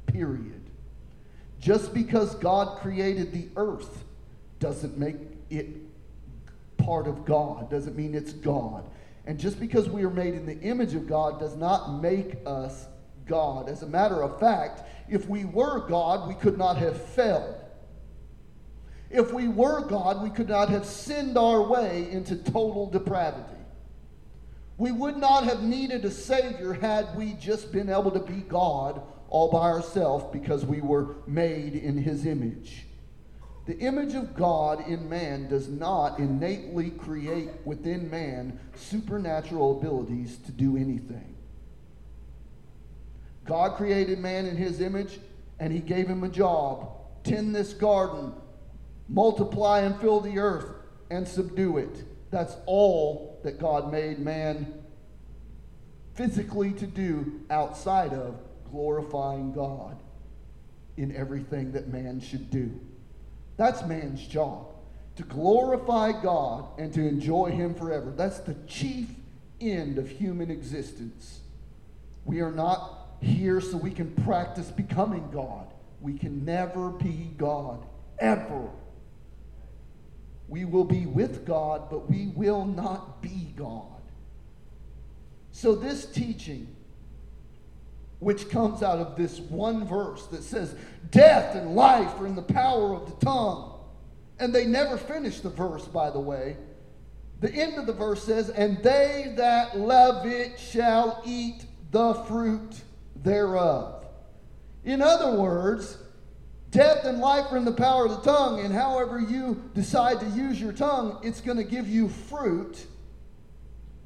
Period. 0.06 0.62
Just 1.60 1.94
because 1.94 2.36
God 2.36 2.80
created 2.80 3.32
the 3.32 3.48
earth 3.56 4.04
doesn't 4.60 4.98
make 4.98 5.16
it 5.50 5.68
part 6.78 7.08
of 7.08 7.24
God, 7.24 7.70
doesn't 7.70 7.96
mean 7.96 8.14
it's 8.14 8.34
God. 8.34 8.84
And 9.26 9.40
just 9.40 9.60
because 9.60 9.90
we 9.90 10.04
are 10.04 10.10
made 10.10 10.34
in 10.34 10.46
the 10.46 10.60
image 10.60 10.96
of 10.96 11.08
God 11.08 11.40
does 11.40 11.56
not 11.56 12.02
make 12.02 12.38
us 12.46 12.88
God. 13.26 13.70
As 13.70 13.84
a 13.84 13.88
matter 13.88 14.22
of 14.22 14.40
fact, 14.40 14.84
if 15.10 15.28
we 15.30 15.46
were 15.46 15.88
God, 15.88 16.28
we 16.28 16.36
could 16.36 16.58
not 16.58 16.78
have 16.78 17.02
failed. 17.02 17.56
If 19.10 19.32
we 19.32 19.48
were 19.48 19.82
God, 19.82 20.24
we 20.24 20.30
could 20.30 20.50
not 20.50 20.70
have 20.70 20.86
sinned 20.86 21.38
our 21.38 21.62
way 21.62 22.10
into 22.12 22.36
total 22.36 22.90
depravity. 22.90 23.62
We 24.78 24.92
would 24.92 25.18
not 25.18 25.44
have 25.44 25.62
needed 25.62 26.04
a 26.04 26.12
Savior 26.12 26.74
had 26.74 27.16
we 27.16 27.34
just 27.34 27.72
been 27.72 27.90
able 27.90 28.12
to 28.12 28.20
be 28.20 28.42
God 28.42 29.02
all 29.30 29.52
by 29.52 29.70
ourselves 29.70 30.26
because 30.34 30.66
we 30.66 30.82
were 30.82 31.16
made 31.28 31.76
in 31.76 31.98
His 31.98 32.26
image. 32.26 32.88
The 33.66 33.78
image 33.80 34.14
of 34.14 34.36
God 34.36 34.86
in 34.88 35.08
man 35.08 35.48
does 35.48 35.70
not 35.70 36.20
innately 36.20 36.90
create 36.92 37.50
within 37.64 38.10
man 38.10 38.60
supernatural 38.76 39.80
abilities 39.80 40.38
to 40.46 40.52
do 40.52 40.76
anything. 40.76 41.36
God 43.46 43.78
created 43.78 44.20
man 44.20 44.46
in 44.46 44.58
his 44.58 44.82
image 44.82 45.20
and 45.60 45.72
he 45.72 45.80
gave 45.80 46.08
him 46.08 46.24
a 46.24 46.30
job 46.30 46.90
tend 47.24 47.56
this 47.56 47.74
garden, 47.74 48.34
multiply 49.08 49.80
and 49.80 50.00
fill 50.00 50.20
the 50.20 50.40
earth, 50.40 50.66
and 51.10 51.28
subdue 51.28 51.78
it. 51.78 52.04
That's 52.32 52.58
all 52.66 53.40
that 53.44 53.60
God 53.60 53.92
made 53.92 54.20
man 54.20 54.74
physically 56.16 56.74
to 56.74 56.86
do 56.86 57.42
outside 57.50 58.14
of 58.14 58.40
glorifying 58.70 59.54
God 59.54 60.02
in 60.98 61.16
everything 61.16 61.72
that 61.72 61.88
man 61.88 62.20
should 62.20 62.50
do. 62.50 62.80
That's 63.64 63.86
man's 63.86 64.28
job 64.28 64.66
to 65.16 65.24
glorify 65.24 66.12
God 66.22 66.66
and 66.78 66.94
to 66.96 67.08
enjoy 67.08 67.52
Him 67.52 67.74
forever. 67.74 68.12
That's 68.14 68.40
the 68.40 68.56
chief 68.68 69.08
end 69.62 69.98
of 69.98 70.10
human 70.10 70.52
existence. 70.52 71.40
We 72.26 72.42
are 72.42 72.52
not 72.52 73.16
here 73.22 73.62
so 73.62 73.78
we 73.78 73.92
can 73.92 74.12
practice 74.26 74.70
becoming 74.70 75.30
God. 75.32 75.68
We 76.02 76.18
can 76.18 76.44
never 76.44 76.90
be 76.90 77.32
God, 77.38 77.86
ever. 78.20 78.68
We 80.50 80.66
will 80.66 80.84
be 80.84 81.06
with 81.06 81.46
God, 81.46 81.90
but 81.90 82.10
we 82.10 82.34
will 82.36 82.66
not 82.66 83.22
be 83.22 83.54
God. 83.56 84.02
So, 85.54 85.74
this 85.74 86.06
teaching 86.06 86.73
which 88.24 88.50
comes 88.50 88.82
out 88.82 89.00
of 89.00 89.16
this 89.16 89.40
one 89.40 89.86
verse 89.86 90.26
that 90.28 90.44
says, 90.44 90.76
Death 91.12 91.56
and 91.56 91.76
life 91.76 92.20
are 92.20 92.26
in 92.26 92.36
the 92.36 92.42
power 92.42 92.94
of 92.94 93.06
the 93.06 93.26
tongue. 93.26 93.72
And 94.40 94.54
they 94.54 94.66
never 94.66 94.98
finish 94.98 95.42
the 95.42 95.50
verse, 95.50 95.86
by 95.86 96.10
the 96.10 96.20
way. 96.20 96.58
The 97.40 97.54
end 97.54 97.78
of 97.78 97.86
the 97.86 97.94
verse 97.94 98.24
says, 98.24 98.50
And 98.50 98.82
they 98.82 99.34
that 99.38 99.78
love 99.78 100.26
it 100.26 100.60
shall 100.60 101.22
eat 101.26 101.66
the 101.92 102.14
fruit 102.14 102.82
thereof. 103.16 104.06
In 104.84 105.02
other 105.02 105.40
words, 105.40 105.98
death 106.72 107.06
and 107.06 107.20
life 107.20 107.52
are 107.52 107.58
in 107.58 107.66
the 107.66 107.72
power 107.72 108.06
of 108.06 108.12
the 108.12 108.32
tongue, 108.32 108.60
and 108.60 108.74
however 108.74 109.20
you 109.20 109.70
decide 109.76 110.20
to 110.20 110.26
use 110.28 110.60
your 110.60 110.74
tongue, 110.74 111.20
it's 111.24 111.42
going 111.42 111.58
to 111.58 111.64
give 111.64 111.88
you 111.88 112.10
fruit, 112.10 112.86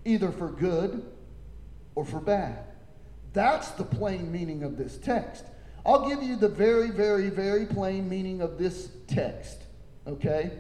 either 0.06 0.32
for 0.32 0.50
good 0.50 1.06
or 1.96 2.06
for 2.06 2.20
bad. 2.20 2.60
That's 3.38 3.70
the 3.70 3.84
plain 3.84 4.32
meaning 4.32 4.64
of 4.64 4.78
this 4.78 4.98
text. 4.98 5.46
I'll 5.86 6.10
give 6.10 6.24
you 6.24 6.38
the 6.38 6.50
very, 6.50 6.90
very, 6.90 7.30
very 7.30 7.68
plain 7.68 8.10
meaning 8.10 8.42
of 8.42 8.58
this 8.58 8.90
text, 9.06 9.62
okay? 10.08 10.54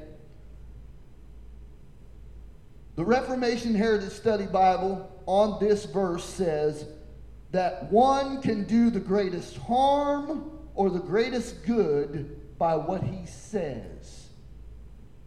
The 2.95 3.03
Reformation 3.03 3.73
Heritage 3.73 4.11
Study 4.11 4.45
Bible 4.45 5.11
on 5.25 5.59
this 5.59 5.85
verse 5.85 6.23
says 6.23 6.85
that 7.49 7.91
one 7.91 8.43
can 8.43 8.65
do 8.65 8.91
the 8.91 8.99
greatest 8.99 9.57
harm 9.57 10.51
or 10.75 10.91
the 10.91 10.99
greatest 10.99 11.65
good 11.65 12.59
by 12.59 12.75
what 12.75 13.01
he 13.01 13.25
says. 13.25 14.27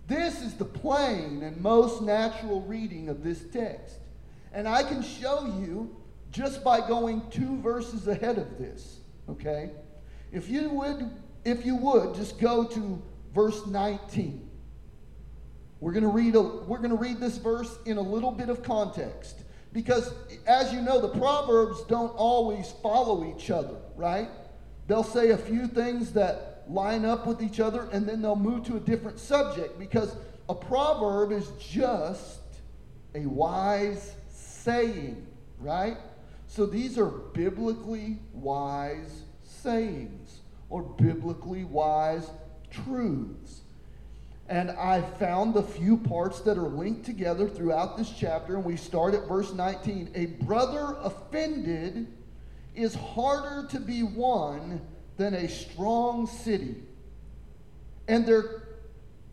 This 0.06 0.40
is 0.40 0.54
the 0.54 0.64
plain 0.64 1.42
and 1.42 1.60
most 1.60 2.00
natural 2.00 2.60
reading 2.60 3.08
of 3.08 3.24
this 3.24 3.42
text. 3.52 3.96
And 4.52 4.68
I 4.68 4.84
can 4.84 5.02
show 5.02 5.46
you 5.60 5.96
just 6.30 6.62
by 6.62 6.86
going 6.86 7.22
two 7.30 7.58
verses 7.60 8.08
ahead 8.08 8.38
of 8.38 8.58
this, 8.58 9.00
okay? 9.28 9.70
If 10.32 10.48
you 10.48 10.68
would 10.70 11.10
if 11.44 11.64
you 11.64 11.76
would 11.76 12.14
just 12.14 12.38
go 12.38 12.64
to 12.64 13.02
verse 13.34 13.66
19. 13.66 14.48
We're 15.80 15.92
going 15.92 16.04
to 16.04 16.10
read 16.10 16.34
a, 16.34 16.42
we're 16.42 16.78
going 16.78 16.90
to 16.90 16.96
read 16.96 17.20
this 17.20 17.38
verse 17.38 17.78
in 17.86 17.96
a 17.96 18.02
little 18.02 18.30
bit 18.30 18.48
of 18.48 18.62
context 18.62 19.42
because 19.72 20.12
as 20.46 20.72
you 20.72 20.82
know 20.82 21.00
the 21.00 21.08
proverbs 21.08 21.82
don't 21.84 22.14
always 22.16 22.72
follow 22.82 23.34
each 23.34 23.50
other, 23.50 23.76
right? 23.96 24.28
They'll 24.88 25.04
say 25.04 25.30
a 25.30 25.38
few 25.38 25.66
things 25.66 26.12
that 26.12 26.64
line 26.68 27.04
up 27.04 27.26
with 27.26 27.42
each 27.42 27.60
other 27.60 27.88
and 27.92 28.06
then 28.06 28.20
they'll 28.20 28.36
move 28.36 28.64
to 28.64 28.76
a 28.76 28.80
different 28.80 29.18
subject 29.18 29.78
because 29.78 30.14
a 30.48 30.54
proverb 30.54 31.32
is 31.32 31.50
just 31.58 32.40
a 33.14 33.20
wise 33.20 34.12
saying, 34.28 35.26
right? 35.58 35.96
So 36.50 36.66
these 36.66 36.98
are 36.98 37.06
biblically 37.06 38.18
wise 38.32 39.22
sayings 39.44 40.40
or 40.68 40.82
biblically 40.82 41.62
wise 41.62 42.28
truths. 42.72 43.60
And 44.48 44.72
I 44.72 45.00
found 45.00 45.54
the 45.54 45.62
few 45.62 45.96
parts 45.96 46.40
that 46.40 46.58
are 46.58 46.68
linked 46.68 47.06
together 47.06 47.48
throughout 47.48 47.96
this 47.96 48.10
chapter, 48.10 48.56
and 48.56 48.64
we 48.64 48.76
start 48.76 49.14
at 49.14 49.28
verse 49.28 49.52
19. 49.52 50.10
A 50.16 50.26
brother 50.44 50.96
offended 51.04 52.08
is 52.74 52.96
harder 52.96 53.68
to 53.68 53.78
be 53.78 54.02
won 54.02 54.80
than 55.18 55.34
a 55.34 55.48
strong 55.48 56.26
city, 56.26 56.74
and 58.08 58.26
their 58.26 58.64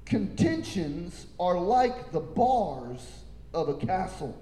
contentions 0.06 1.26
are 1.40 1.60
like 1.60 2.12
the 2.12 2.20
bars 2.20 3.24
of 3.56 3.70
a 3.70 3.74
castle. 3.74 4.40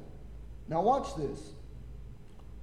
Now, 0.67 0.81
watch 0.81 1.15
this. 1.15 1.39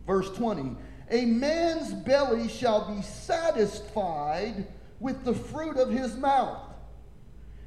Verse 0.07 0.31
20 0.31 0.77
A 1.11 1.25
man's 1.25 1.93
belly 1.93 2.49
shall 2.49 2.95
be 2.95 3.03
satisfied 3.03 4.67
with 5.01 5.25
the 5.25 5.35
fruit 5.35 5.77
of 5.77 5.91
his 5.91 6.17
mouth, 6.17 6.63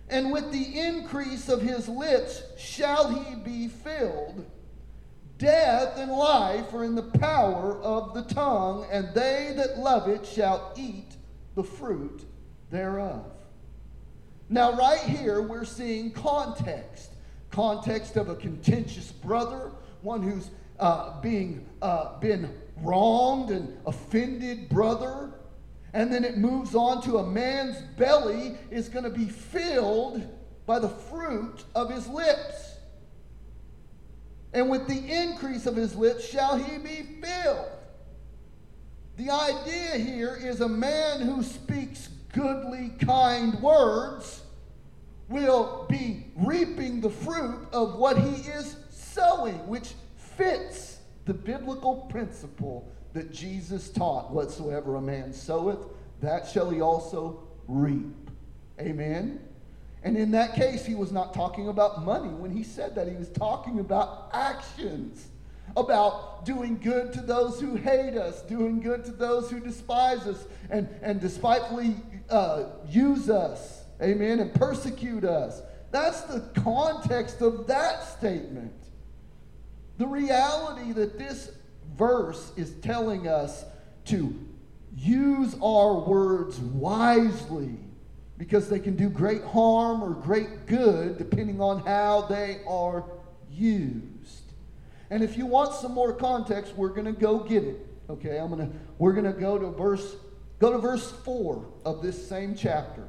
and 0.10 0.32
with 0.32 0.52
the 0.52 0.80
increase 0.80 1.50
of 1.50 1.62
his 1.62 1.88
lips 1.88 2.44
shall 2.58 3.10
he 3.10 3.36
be 3.36 3.68
filled. 3.68 4.46
Death 5.38 5.98
and 5.98 6.12
life 6.12 6.74
are 6.74 6.86
in 6.86 6.96
the 6.96 7.04
power 7.04 7.78
of 7.82 8.14
the 8.14 8.24
tongue, 8.34 8.88
and 8.90 9.14
they 9.14 9.54
that 9.58 9.78
love 9.78 10.08
it 10.08 10.26
shall 10.26 10.72
eat 10.78 11.18
the 11.56 11.64
fruit 11.64 12.24
thereof. 12.72 13.26
Now, 14.48 14.74
right 14.78 15.02
here, 15.02 15.42
we're 15.42 15.66
seeing 15.66 16.12
context 16.12 17.12
context 17.56 18.18
of 18.18 18.28
a 18.28 18.36
contentious 18.36 19.12
brother, 19.12 19.72
one 20.02 20.22
who's 20.22 20.50
uh, 20.80 21.20
being 21.22 21.68
uh, 21.82 22.20
been 22.20 22.54
wronged 22.78 23.52
and 23.52 23.78
offended 23.86 24.70
brother. 24.70 25.32
And 25.94 26.12
then 26.12 26.26
it 26.26 26.38
moves 26.38 26.76
on 26.76 27.02
to 27.04 27.20
a 27.20 27.26
man's 27.26 27.78
belly 27.98 28.58
is 28.70 28.90
going 28.90 29.06
to 29.06 29.10
be 29.10 29.30
filled 29.30 30.28
by 30.66 30.80
the 30.80 30.90
fruit 30.90 31.64
of 31.74 31.90
his 31.90 32.08
lips. 32.08 32.74
And 34.54 34.70
with 34.70 34.88
the 34.88 34.98
increase 34.98 35.66
of 35.66 35.76
his 35.76 35.96
lips 35.96 36.28
shall 36.28 36.58
he 36.58 36.78
be 36.78 37.04
filled. 37.22 37.70
The 39.18 39.30
idea 39.30 39.98
here 39.98 40.36
is 40.36 40.60
a 40.60 40.68
man 40.68 41.22
who 41.22 41.44
speaks 41.44 42.10
goodly, 42.34 42.92
kind 43.00 43.62
words 43.62 44.42
will 45.30 45.86
be 45.90 46.26
reaping 46.36 47.00
the 47.00 47.10
fruit 47.10 47.68
of 47.72 47.96
what 47.96 48.18
he 48.18 48.50
is 48.50 48.76
sowing, 48.90 49.66
which 49.68 49.94
fits 50.38 51.00
the 51.26 51.34
biblical 51.34 52.08
principle 52.10 52.92
that 53.14 53.32
Jesus 53.32 53.90
taught 53.90 54.32
whatsoever 54.32 54.96
a 54.96 55.02
man 55.02 55.34
soweth, 55.34 55.80
that 56.22 56.48
shall 56.48 56.70
he 56.70 56.82
also 56.82 57.48
reap. 57.68 58.30
Amen. 58.80 59.40
And 60.04 60.18
in 60.18 60.32
that 60.32 60.54
case, 60.54 60.86
he 60.86 60.94
was 60.94 61.12
not 61.12 61.34
talking 61.34 61.70
about 61.70 62.06
money 62.06 62.30
when 62.30 62.52
he 62.52 62.64
said 62.64 62.94
that. 62.96 63.08
He 63.08 63.16
was 63.16 63.30
talking 63.30 63.80
about 63.80 64.30
actions, 64.34 65.30
about 65.76 66.46
doing 66.46 66.78
good 66.78 67.12
to 67.14 67.22
those 67.22 67.60
who 67.60 67.76
hate 67.76 68.16
us, 68.16 68.42
doing 68.44 68.82
good 68.82 69.04
to 69.06 69.12
those 69.12 69.50
who 69.50 69.60
despise 69.60 70.28
us, 70.28 70.46
and, 70.70 70.88
and 71.02 71.20
despitefully 71.20 71.96
uh, 72.30 72.66
use 72.88 73.30
us. 73.30 73.84
Amen. 74.02 74.40
And 74.42 74.54
persecute 74.54 75.24
us. 75.24 75.62
That's 75.92 76.22
the 76.22 76.42
context 76.62 77.42
of 77.42 77.66
that 77.68 78.04
statement. 78.04 78.85
The 79.98 80.08
reality 80.08 80.92
that 80.94 81.18
this 81.18 81.52
verse 81.96 82.52
is 82.56 82.72
telling 82.82 83.28
us 83.28 83.64
to 84.06 84.34
use 84.96 85.56
our 85.62 86.00
words 86.00 86.60
wisely 86.60 87.78
because 88.38 88.70
they 88.70 88.80
can 88.80 88.96
do 88.96 89.10
great 89.10 89.44
harm 89.44 90.04
or 90.04 90.12
great 90.12 90.66
good 90.66 91.18
depending 91.18 91.62
on 91.62 91.80
how 91.86 92.24
they 92.24 92.62
are 92.68 93.06
used. 93.52 94.52
And 95.10 95.24
if 95.24 95.38
you 95.38 95.46
want 95.46 95.74
some 95.74 95.94
more 95.94 96.14
context, 96.14 96.76
we're 96.76 96.90
going 96.90 97.06
to 97.06 97.20
go 97.20 97.40
get 97.40 97.64
it. 97.64 97.88
Okay, 98.10 98.38
I'm 98.38 98.50
going 98.50 98.70
to 98.70 98.76
we're 98.98 99.14
going 99.14 99.32
to 99.32 99.40
go 99.40 99.58
to 99.58 99.72
verse 99.72 100.16
go 100.60 100.72
to 100.72 100.78
verse 100.78 101.12
4 101.12 101.66
of 101.86 102.02
this 102.02 102.28
same 102.28 102.56
chapter. 102.56 103.08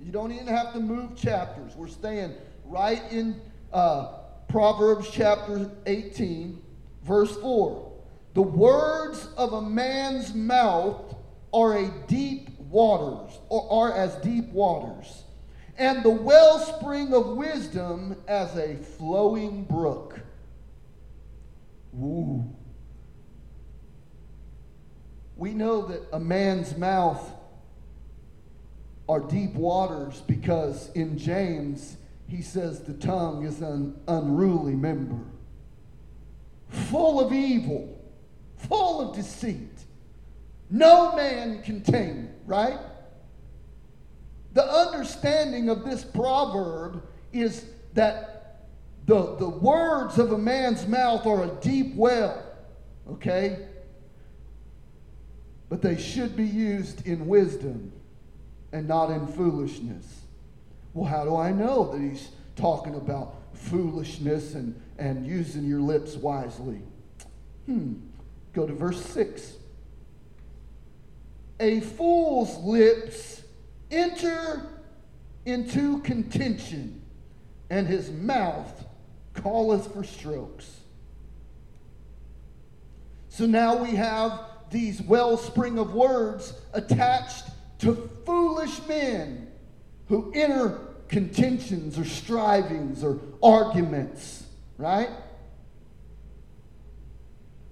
You 0.00 0.12
don't 0.12 0.32
even 0.32 0.46
have 0.46 0.72
to 0.74 0.80
move 0.80 1.16
chapters. 1.16 1.74
We're 1.74 1.88
staying 1.88 2.34
right 2.64 3.02
in 3.10 3.40
uh, 3.72 4.23
Proverbs 4.48 5.10
chapter 5.10 5.70
18, 5.86 6.62
verse 7.02 7.36
4. 7.36 7.92
The 8.34 8.42
words 8.42 9.28
of 9.36 9.52
a 9.52 9.62
man's 9.62 10.34
mouth 10.34 11.14
are 11.52 11.76
a 11.76 11.88
deep 12.08 12.50
waters, 12.58 13.38
or 13.48 13.72
are 13.72 13.96
as 13.96 14.14
deep 14.16 14.48
waters, 14.50 15.24
and 15.78 16.02
the 16.02 16.10
wellspring 16.10 17.14
of 17.14 17.36
wisdom 17.36 18.16
as 18.26 18.56
a 18.56 18.76
flowing 18.76 19.64
brook. 19.64 20.20
Ooh. 21.96 22.44
We 25.36 25.52
know 25.52 25.82
that 25.86 26.02
a 26.12 26.20
man's 26.20 26.76
mouth 26.76 27.32
are 29.08 29.20
deep 29.20 29.54
waters 29.54 30.22
because 30.26 30.90
in 30.94 31.18
James 31.18 31.96
he 32.34 32.42
says 32.42 32.80
the 32.80 32.94
tongue 32.94 33.44
is 33.44 33.60
an 33.60 33.94
unruly 34.08 34.74
member, 34.74 35.22
full 36.68 37.20
of 37.20 37.32
evil, 37.32 37.96
full 38.56 39.00
of 39.00 39.14
deceit. 39.14 39.70
No 40.68 41.14
man 41.14 41.62
can 41.62 41.80
tame 41.80 42.24
it, 42.24 42.34
right? 42.44 42.80
The 44.52 44.64
understanding 44.64 45.68
of 45.68 45.84
this 45.84 46.02
proverb 46.02 47.04
is 47.32 47.66
that 47.92 48.66
the, 49.06 49.36
the 49.36 49.48
words 49.48 50.18
of 50.18 50.32
a 50.32 50.38
man's 50.38 50.88
mouth 50.88 51.24
are 51.26 51.44
a 51.44 51.54
deep 51.60 51.94
well, 51.94 52.42
okay? 53.10 53.68
But 55.68 55.82
they 55.82 55.96
should 55.96 56.36
be 56.36 56.46
used 56.46 57.06
in 57.06 57.28
wisdom 57.28 57.92
and 58.72 58.88
not 58.88 59.10
in 59.12 59.24
foolishness. 59.28 60.23
Well, 60.94 61.10
how 61.10 61.24
do 61.24 61.36
I 61.36 61.50
know 61.50 61.92
that 61.92 62.00
he's 62.00 62.28
talking 62.54 62.94
about 62.94 63.34
foolishness 63.52 64.54
and, 64.54 64.80
and 64.96 65.26
using 65.26 65.64
your 65.64 65.80
lips 65.80 66.14
wisely? 66.14 66.80
Hmm. 67.66 67.94
Go 68.52 68.66
to 68.66 68.72
verse 68.72 69.04
6. 69.06 69.54
A 71.58 71.80
fool's 71.80 72.56
lips 72.58 73.42
enter 73.90 74.66
into 75.44 76.00
contention, 76.02 77.02
and 77.70 77.86
his 77.86 78.10
mouth 78.10 78.84
calleth 79.34 79.92
for 79.92 80.04
strokes. 80.04 80.80
So 83.28 83.46
now 83.46 83.82
we 83.82 83.90
have 83.90 84.40
these 84.70 85.02
wellspring 85.02 85.78
of 85.78 85.92
words 85.92 86.54
attached 86.72 87.46
to 87.80 88.10
foolish 88.24 88.80
men 88.86 89.48
who 90.08 90.32
enter 90.34 90.80
contentions 91.08 91.98
or 91.98 92.04
strivings 92.04 93.04
or 93.04 93.20
arguments, 93.42 94.44
right? 94.78 95.10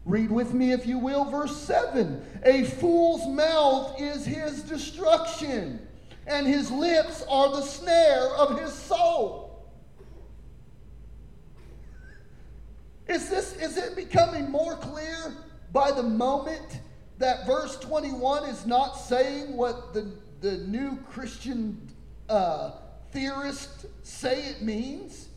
Read 0.04 0.30
with 0.30 0.52
me, 0.52 0.72
if 0.72 0.86
you 0.86 0.98
will, 0.98 1.24
verse 1.24 1.56
7. 1.56 2.24
A 2.44 2.64
fool's 2.64 3.26
mouth 3.28 4.00
is 4.00 4.24
his 4.24 4.62
destruction, 4.62 5.86
and 6.26 6.46
his 6.46 6.70
lips 6.70 7.24
are 7.28 7.50
the 7.50 7.62
snare 7.62 8.28
of 8.36 8.58
his 8.60 8.72
soul. 8.72 9.64
Is, 13.08 13.28
this, 13.28 13.54
is 13.56 13.76
it 13.76 13.94
becoming 13.94 14.50
more 14.50 14.76
clear 14.76 15.34
by 15.72 15.92
the 15.92 16.02
moment 16.02 16.80
that 17.18 17.46
verse 17.46 17.78
21 17.78 18.44
is 18.48 18.66
not 18.66 18.94
saying 18.94 19.56
what 19.56 19.94
the, 19.94 20.10
the 20.40 20.58
new 20.58 20.96
Christian 21.10 21.91
uh, 22.32 22.72
theorists 23.12 23.86
say 24.02 24.46
it 24.46 24.62
means? 24.62 25.28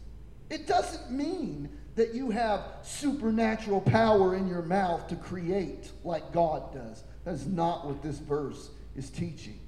It 0.50 0.66
doesn't 0.66 1.12
mean 1.12 1.70
that 1.96 2.14
you 2.14 2.32
have 2.32 2.62
supernatural 2.84 3.82
power 3.82 4.36
in 4.36 4.48
your 4.48 4.62
mouth 4.62 5.08
to 5.10 5.16
create 5.16 5.92
like 6.04 6.32
God 6.32 6.74
does. 6.74 7.04
That 7.26 7.34
is 7.34 7.48
not 7.48 7.86
what 7.86 8.02
this 8.02 8.18
verse 8.20 8.70
is 8.96 9.10
teaching. 9.10 9.60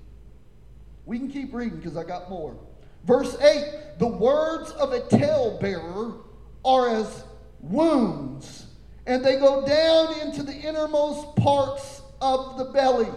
We 1.05 1.19
can 1.19 1.29
keep 1.29 1.53
reading 1.53 1.77
because 1.77 1.97
I 1.97 2.03
got 2.03 2.29
more. 2.29 2.57
Verse 3.05 3.35
8 3.39 3.99
The 3.99 4.07
words 4.07 4.71
of 4.71 4.93
a 4.93 5.01
talebearer 5.07 6.15
are 6.63 6.89
as 6.89 7.23
wounds, 7.59 8.67
and 9.05 9.23
they 9.23 9.37
go 9.37 9.65
down 9.65 10.19
into 10.21 10.43
the 10.43 10.53
innermost 10.53 11.35
parts 11.35 12.01
of 12.21 12.57
the 12.57 12.65
belly. 12.65 13.09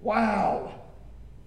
Wow. 0.00 0.81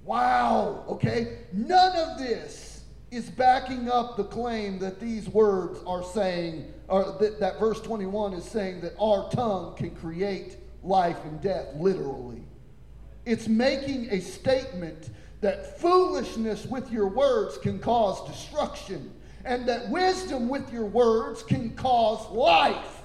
Wow. 0.06 0.86
Okay? 0.88 1.40
None 1.52 1.98
of 1.98 2.18
this 2.18 2.84
is 3.12 3.30
backing 3.30 3.90
up 3.90 4.18
the 4.18 4.24
claim 4.24 4.80
that 4.80 5.00
these 5.00 5.28
words 5.30 5.80
are 5.88 6.04
saying, 6.04 6.72
or 6.88 7.18
that, 7.20 7.40
that 7.40 7.60
verse 7.60 7.82
21 7.82 8.34
is 8.34 8.44
saying 8.44 8.82
that 8.82 8.94
our 9.00 9.30
tongue 9.32 9.76
can 9.76 9.92
create 9.92 10.58
life 10.84 11.18
and 11.26 11.42
death, 11.42 11.68
literally. 11.76 12.44
It's 13.26 13.48
making 13.48 14.10
a 14.12 14.20
statement 14.22 15.10
that 15.42 15.80
foolishness 15.80 16.66
with 16.66 16.92
your 16.92 17.08
words 17.08 17.58
can 17.58 17.80
cause 17.80 18.28
destruction, 18.30 19.12
and 19.44 19.68
that 19.68 19.90
wisdom 19.90 20.48
with 20.48 20.72
your 20.72 20.86
words 20.86 21.42
can 21.42 21.76
cause 21.76 22.30
life, 22.32 23.02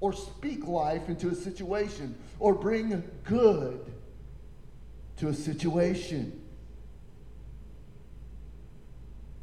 or 0.00 0.12
speak 0.12 0.66
life 0.66 1.08
into 1.08 1.28
a 1.28 1.34
situation, 1.34 2.14
or 2.38 2.54
bring 2.54 3.02
good 3.24 3.93
to 5.24 5.30
a 5.30 5.34
situation. 5.34 6.40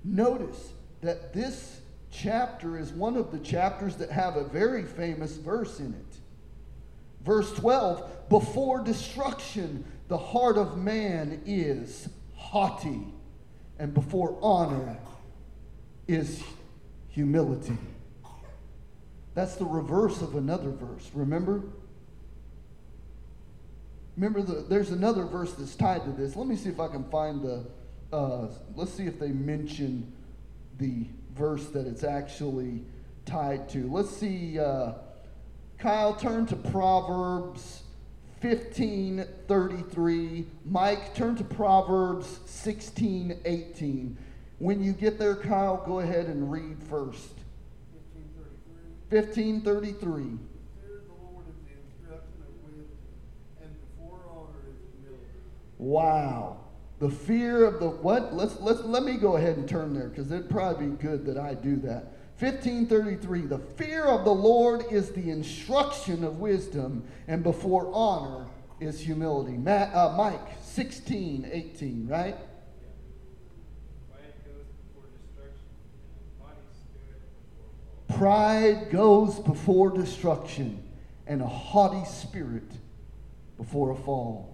Notice 0.04 0.74
that 1.02 1.34
this 1.34 1.82
chapter 2.12 2.78
is 2.78 2.92
one 2.92 3.18
of 3.18 3.32
the 3.32 3.40
chapters 3.40 3.96
that 3.98 4.12
have 4.12 4.36
a 4.36 4.44
very 4.44 4.84
famous 4.84 5.38
verse 5.38 5.80
in 5.80 5.94
it. 5.94 6.16
Verse 7.24 7.52
12 7.54 8.30
Before 8.30 8.84
destruction, 8.84 9.84
the 10.08 10.18
heart 10.18 10.58
of 10.58 10.78
man 10.78 11.42
is 11.46 12.10
haughty, 12.36 13.08
and 13.80 13.94
before 13.94 14.38
honor 14.42 14.98
is 16.08 16.44
humility. 17.10 17.78
That's 19.34 19.56
the 19.56 19.66
reverse 19.66 20.22
of 20.22 20.36
another 20.36 20.72
verse, 20.72 21.10
remember? 21.14 21.64
Remember, 24.18 24.42
the, 24.42 24.66
there's 24.68 24.92
another 24.92 25.24
verse 25.24 25.54
that's 25.54 25.76
tied 25.76 26.04
to 26.06 26.12
this. 26.12 26.36
Let 26.36 26.48
me 26.48 26.56
see 26.56 26.70
if 26.70 26.80
I 26.80 26.88
can 26.88 27.04
find 27.10 27.42
the 27.42 27.66
uh, 28.12 28.48
let's 28.76 28.94
see 28.94 29.06
if 29.06 29.20
they 29.20 29.30
mention 29.30 30.12
the 30.78 31.06
verse 31.34 31.68
that 31.68 31.88
it's 31.88 32.04
actually 32.04 32.84
tied 33.26 33.70
to. 33.70 33.90
Let's 33.90 34.10
see. 34.10 34.60
Uh, 34.60 34.94
Kyle, 35.78 36.14
turn 36.14 36.46
to 36.48 36.56
Proverbs 36.56 37.84
15 38.42 39.26
33. 39.48 40.46
Mike, 40.66 41.16
turn 41.16 41.36
to 41.38 41.44
Proverbs 41.44 42.40
16 42.46 43.40
18. 43.46 44.18
When 44.60 44.84
you 44.84 44.94
get 44.94 45.18
there, 45.18 45.36
Kyle, 45.36 45.84
go 45.86 46.00
ahead 46.00 46.26
and 46.28 46.52
read 46.52 46.78
first. 46.84 47.34
1533. 49.10 50.38
1533. 50.38 50.51
Wow 55.82 56.62
the 57.02 57.10
fear 57.10 57.66
of 57.66 57.80
the 57.80 57.90
what? 57.90 58.36
Let's 58.36 58.60
let's 58.60 58.82
let 58.82 59.02
me 59.02 59.18
go 59.18 59.36
ahead 59.36 59.58
and 59.58 59.68
turn 59.68 59.92
there 59.92 60.08
because 60.08 60.32
it'd 60.32 60.52
probably 60.52 60.86
be 60.86 60.96
good 60.98 61.26
that 61.26 61.36
I 61.36 61.56
do 61.56 61.76
that. 61.78 62.14
1533 62.38 63.42
The 63.42 63.58
fear 63.58 64.06
of 64.06 64.24
the 64.24 64.32
Lord 64.32 64.86
is 64.92 65.10
the 65.10 65.32
instruction 65.32 66.24
of 66.24 66.40
wisdom, 66.40 67.04
and 67.28 67.42
before 67.42 67.90
honor 67.92 68.46
is 68.80 69.00
humility. 69.00 69.58
Matt, 69.58 69.94
uh, 69.96 70.14
Mike 70.16 70.62
16, 70.62 71.50
18, 71.52 72.08
right? 72.08 72.38
Pride 78.10 78.92
goes 78.92 79.40
before 79.40 79.90
destruction, 79.90 80.84
and 81.26 81.42
a 81.42 81.48
haughty 81.48 82.06
spirit 82.06 82.72
before 83.58 83.90
a 83.90 83.96
fall. 83.96 84.51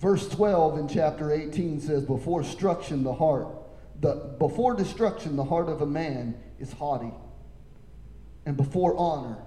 Verse 0.00 0.28
12 0.28 0.78
in 0.78 0.88
chapter 0.88 1.32
18 1.32 1.80
says, 1.80 2.04
Before 2.04 2.42
destruction, 2.42 3.02
the 3.02 3.14
heart, 3.14 3.48
the, 4.00 4.34
before 4.38 4.74
destruction, 4.74 5.36
the 5.36 5.44
heart 5.44 5.68
of 5.68 5.80
a 5.80 5.86
man 5.86 6.38
is 6.58 6.72
haughty, 6.72 7.12
and 8.44 8.56
before 8.56 8.96
honor 8.96 9.38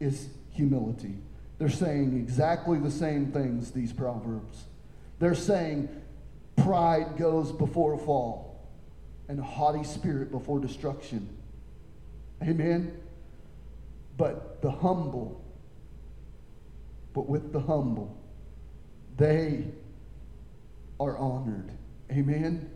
is 0.00 0.28
humility. 0.50 1.14
They're 1.58 1.68
saying 1.68 2.16
exactly 2.16 2.78
the 2.78 2.90
same 2.90 3.32
things, 3.32 3.72
these 3.72 3.92
proverbs. 3.92 4.64
They're 5.18 5.34
saying 5.34 5.88
pride 6.56 7.16
goes 7.18 7.52
before 7.52 7.94
a 7.94 7.98
fall, 7.98 8.66
and 9.28 9.38
a 9.38 9.42
haughty 9.42 9.84
spirit 9.84 10.30
before 10.30 10.58
destruction. 10.58 11.28
Amen? 12.42 12.98
But 14.16 14.62
the 14.62 14.70
humble, 14.70 15.44
but 17.12 17.28
with 17.28 17.52
the 17.52 17.60
humble, 17.60 18.16
they 19.16 19.64
are 21.00 21.16
honored. 21.16 21.72
Amen. 22.10 22.70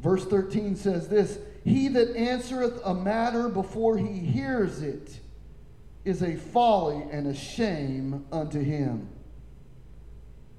Verse 0.00 0.24
13 0.24 0.76
says 0.76 1.08
this 1.08 1.38
He 1.64 1.88
that 1.88 2.16
answereth 2.16 2.80
a 2.84 2.94
matter 2.94 3.48
before 3.48 3.96
he 3.96 4.18
hears 4.18 4.82
it 4.82 5.20
is 6.04 6.22
a 6.22 6.36
folly 6.36 7.02
and 7.10 7.28
a 7.28 7.34
shame 7.34 8.26
unto 8.32 8.60
him. 8.60 9.08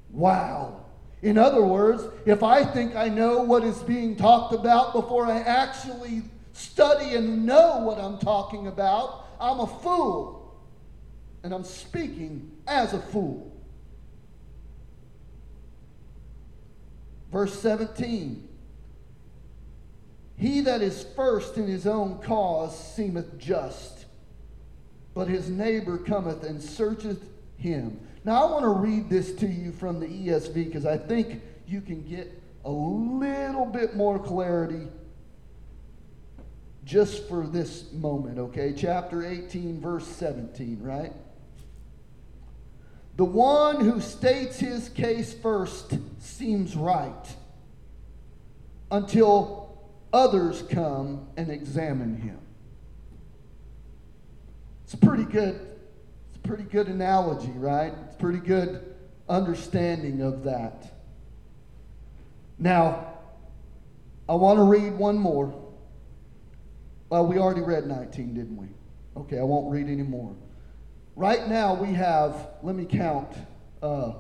Wow. 0.10 0.86
In 1.22 1.38
other 1.38 1.62
words, 1.62 2.04
if 2.26 2.44
I 2.44 2.66
think 2.66 2.96
I 2.96 3.10
know 3.10 3.44
what 3.44 3.64
is 3.64 3.82
being 3.84 4.16
talked 4.16 4.54
about 4.54 4.94
before 4.94 5.26
I 5.26 5.40
actually 5.40 6.22
study 6.54 7.16
and 7.16 7.46
know 7.46 7.80
what 7.80 7.98
I'm 7.98 8.20
talking 8.20 8.68
about, 8.68 9.26
I'm 9.40 9.60
a 9.60 9.68
fool. 9.68 10.62
And 11.44 11.54
I'm 11.54 11.64
speaking 11.64 12.52
as 12.68 12.94
a 12.94 13.00
fool. 13.00 13.53
Verse 17.34 17.60
17 17.60 18.48
He 20.38 20.62
that 20.62 20.82
is 20.82 21.06
first 21.16 21.58
in 21.58 21.68
his 21.68 21.88
own 21.88 22.20
cause 22.20 22.96
seemeth 22.96 23.40
just, 23.40 24.06
but 25.16 25.28
his 25.28 25.50
neighbor 25.50 25.98
cometh 25.98 26.44
and 26.44 26.62
searcheth 26.62 27.28
him. 27.58 28.00
Now, 28.24 28.46
I 28.46 28.52
want 28.52 28.64
to 28.64 28.70
read 28.70 29.10
this 29.10 29.34
to 29.36 29.48
you 29.48 29.72
from 29.74 30.00
the 30.00 30.06
ESV 30.06 30.54
because 30.54 30.86
I 30.86 30.98
think 30.98 31.42
you 31.68 31.82
can 31.82 32.04
get 32.08 32.40
a 32.64 32.72
little 32.72 33.66
bit 33.66 33.96
more 33.96 34.20
clarity 34.20 34.88
just 36.86 37.28
for 37.28 37.48
this 37.48 37.92
moment, 37.94 38.38
okay? 38.38 38.74
Chapter 38.78 39.26
18, 39.26 39.82
verse 39.82 40.06
17, 40.06 40.82
right? 40.82 41.14
The 43.16 43.26
one 43.26 43.80
who 43.80 44.02
states 44.02 44.60
his 44.60 44.90
case 44.90 45.34
first 45.34 45.98
seems 46.20 46.76
right 46.76 47.36
until 48.90 49.78
others 50.12 50.64
come 50.70 51.28
and 51.38 51.52
examine 51.52 52.18
him. 52.18 52.40
It's 54.84 54.94
a 54.96 54.98
pretty 54.98 55.26
good, 55.26 55.60
it's 56.30 56.48
pretty 56.48 56.64
good 56.64 56.88
analogy, 56.88 57.52
right? 57.52 57.94
It's 58.08 58.16
pretty 58.16 58.40
good 58.40 58.96
understanding 59.30 60.22
of 60.22 60.44
that. 60.44 60.94
Now, 62.58 63.14
I 64.28 64.36
want 64.36 64.58
to 64.58 64.64
read 64.64 64.94
one 64.94 65.18
more. 65.18 65.54
Well, 67.10 67.28
we 67.28 67.38
already 67.38 67.62
read 67.62 67.86
19, 67.86 68.34
didn't 68.34 68.58
we? 68.58 68.68
Okay, 69.18 69.38
I 69.38 69.44
won't 69.44 69.72
read 69.72 69.88
any 69.88 70.04
more. 70.04 70.36
Right 71.16 71.48
now, 71.48 71.76
we 71.76 71.94
have, 71.94 72.50
let 72.64 72.76
me 72.76 72.86
count, 72.86 73.36
uh, 73.82 74.14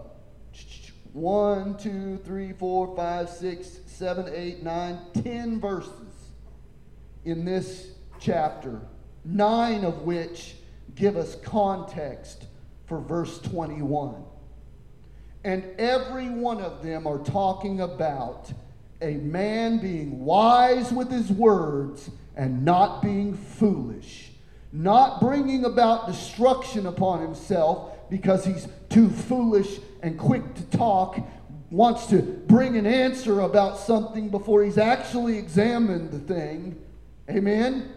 one, 1.14 1.78
two, 1.78 2.20
three, 2.24 2.54
four, 2.54 2.96
five, 2.96 3.30
six, 3.30 3.80
seven, 3.86 4.32
eight, 4.34 4.64
nine, 4.64 5.00
ten 5.24 5.60
verses 5.60 6.30
in 7.26 7.46
this 7.46 7.92
chapter, 8.20 8.82
nine 9.26 9.86
of 9.86 10.02
which 10.02 10.56
give 10.96 11.18
us 11.18 11.36
context 11.44 12.46
for 12.86 13.00
verse 13.00 13.40
21. 13.40 14.24
And 15.44 15.64
every 15.80 16.30
one 16.30 16.62
of 16.62 16.84
them 16.84 17.08
are 17.08 17.20
talking 17.20 17.82
about 17.82 18.52
a 19.02 19.16
man 19.16 19.80
being 19.80 20.24
wise 20.24 20.92
with 20.92 21.12
his 21.12 21.30
words 21.32 22.10
and 22.36 22.64
not 22.64 23.02
being 23.02 23.36
foolish, 23.36 24.32
not 24.74 25.22
bringing 25.22 25.66
about 25.66 26.08
destruction 26.08 26.88
upon 26.88 27.22
himself 27.22 28.10
because 28.10 28.44
he's 28.44 28.68
too 28.90 29.08
foolish 29.08 29.80
and 30.02 30.18
quick 30.18 30.56
to 30.56 30.64
talk, 30.78 31.20
wants 31.70 32.08
to 32.08 32.22
bring 32.22 32.76
an 32.76 32.88
answer 32.88 33.42
about 33.42 33.78
something 33.78 34.30
before 34.30 34.64
he's 34.64 34.80
actually 34.80 35.38
examined 35.38 36.12
the 36.12 36.20
thing. 36.20 36.80
Amen? 37.30 37.96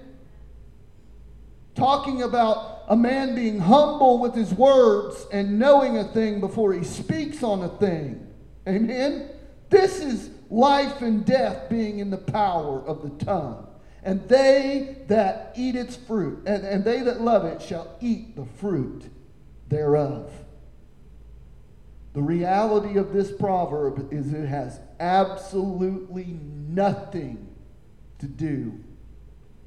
Talking 1.75 2.23
about 2.23 2.85
a 2.89 2.97
man 2.97 3.35
being 3.35 3.59
humble 3.59 4.19
with 4.19 4.35
his 4.35 4.53
words 4.53 5.27
and 5.33 5.59
knowing 5.59 5.99
a 5.99 6.05
thing 6.05 6.41
before 6.41 6.75
he 6.75 6.85
speaks 6.85 7.43
on 7.43 7.63
a 7.63 7.69
thing. 7.69 8.27
Amen? 8.69 9.31
This 9.71 10.01
is 10.01 10.31
life 10.51 11.01
and 11.01 11.25
death 11.25 11.69
being 11.69 11.99
in 11.99 12.11
the 12.11 12.19
power 12.19 12.81
of 12.87 13.03
the 13.03 13.25
tongue. 13.25 13.67
And 14.07 14.29
they 14.29 14.99
that 15.09 15.53
eat 15.57 15.75
its 15.75 15.97
fruit, 15.97 16.45
and, 16.47 16.65
and 16.65 16.85
they 16.85 17.01
that 17.01 17.21
love 17.21 17.45
it, 17.45 17.61
shall 17.61 17.97
eat 18.01 18.37
the 18.37 18.45
fruit 18.45 19.11
thereof. 19.69 20.31
The 22.15 22.23
reality 22.23 22.99
of 22.99 23.13
this 23.13 23.33
proverb 23.33 24.13
is 24.13 24.33
it 24.33 24.47
has 24.47 24.79
absolutely 25.01 26.39
nothing 26.69 27.49
to 28.21 28.27
do 28.27 28.79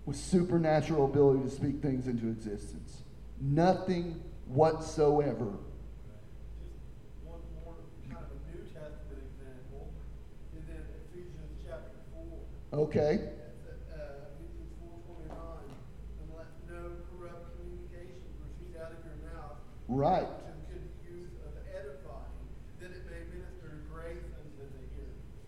with 0.05 0.15
supernatural 0.15 1.03
ability 1.03 1.43
to 1.43 1.49
speak 1.49 1.81
things 1.81 2.07
into 2.07 2.29
existence. 2.29 3.03
Nothing 3.41 4.23
whatsoever. 4.47 5.51
Just 12.71 13.48
hearer. 19.89 20.27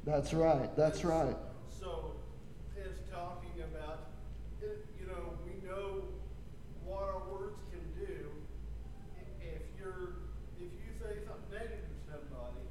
That's 0.04 0.34
right. 0.34 0.76
That's 0.76 1.04
right. 1.04 1.36
So 1.70 2.14
it's 2.76 3.00
talking 3.12 3.54
about, 3.62 4.10
it- 4.62 4.86
you 5.00 5.06
know, 5.08 5.38
we 5.46 5.62
know 5.68 6.04
what 6.86 7.04
our 7.04 7.22
words 7.32 7.62
can 7.72 7.86
do. 7.94 8.26
If 9.42 9.62
you're, 9.80 10.26
if 10.58 10.72
you 10.74 10.90
say 10.98 11.22
something 11.26 11.50
negative 11.54 11.86
to 11.86 11.98
somebody, 12.10 12.66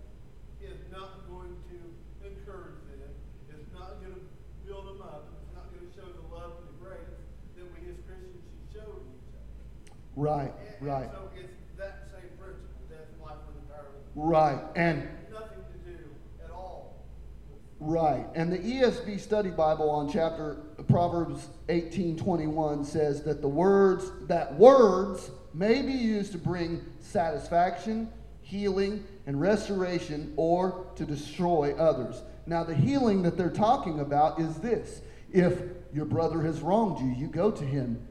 it's 0.60 0.82
not 0.90 1.22
going 1.30 1.54
to 1.70 1.78
encourage 2.26 2.82
them. 2.90 3.14
It's 3.54 3.70
not 3.72 4.02
going 4.02 4.14
to 4.14 4.22
build 4.66 4.86
them 4.90 5.02
up. 5.02 5.30
It's 5.46 5.54
not 5.54 5.70
going 5.70 5.86
to 5.86 5.92
show 5.94 6.10
the 6.10 6.26
love 6.34 6.58
and 6.60 6.66
the 6.74 6.78
grace 6.82 7.14
that 7.56 7.66
we 7.70 7.94
as 7.94 7.98
Christians 8.10 8.42
should 8.42 8.66
show 8.74 8.90
to 8.90 9.06
each 9.06 9.30
other. 9.38 9.94
Right. 10.18 10.50
And- 10.50 10.66
Right. 10.82 11.06
And 11.06 11.12
so 11.12 11.28
it's 11.36 11.52
that 11.76 12.08
same 12.10 12.32
principle, 12.40 12.80
death 12.88 13.04
and 13.12 13.20
life 13.20 13.36
are 13.36 13.52
in 13.52 13.60
the 13.60 13.68
power 13.68 13.84
of 13.92 13.99
the 13.99 13.99
Right. 14.14 14.60
And 14.76 15.08
Nothing 15.32 15.64
to 15.72 15.90
do 15.90 15.98
at 16.44 16.50
all 16.50 16.96
Right. 17.78 18.26
And 18.34 18.52
the 18.52 18.58
ESV 18.58 19.20
Study 19.20 19.50
Bible 19.50 19.88
on 19.90 20.10
chapter 20.10 20.56
Proverbs 20.88 21.48
18:21 21.68 22.84
says 22.84 23.22
that 23.22 23.40
the 23.40 23.48
words 23.48 24.10
that 24.26 24.58
words 24.58 25.30
may 25.54 25.82
be 25.82 25.92
used 25.92 26.32
to 26.32 26.38
bring 26.38 26.84
satisfaction, 27.00 28.08
healing, 28.42 29.04
and 29.26 29.40
restoration 29.40 30.32
or 30.36 30.86
to 30.96 31.04
destroy 31.04 31.74
others. 31.76 32.22
Now 32.46 32.64
the 32.64 32.74
healing 32.74 33.22
that 33.22 33.36
they're 33.36 33.48
talking 33.50 34.00
about 34.00 34.40
is 34.40 34.56
this. 34.56 35.02
If 35.32 35.62
your 35.92 36.04
brother 36.04 36.42
has 36.42 36.60
wronged 36.60 37.00
you, 37.00 37.14
you 37.14 37.28
go 37.28 37.50
to 37.50 37.64
him 37.64 38.06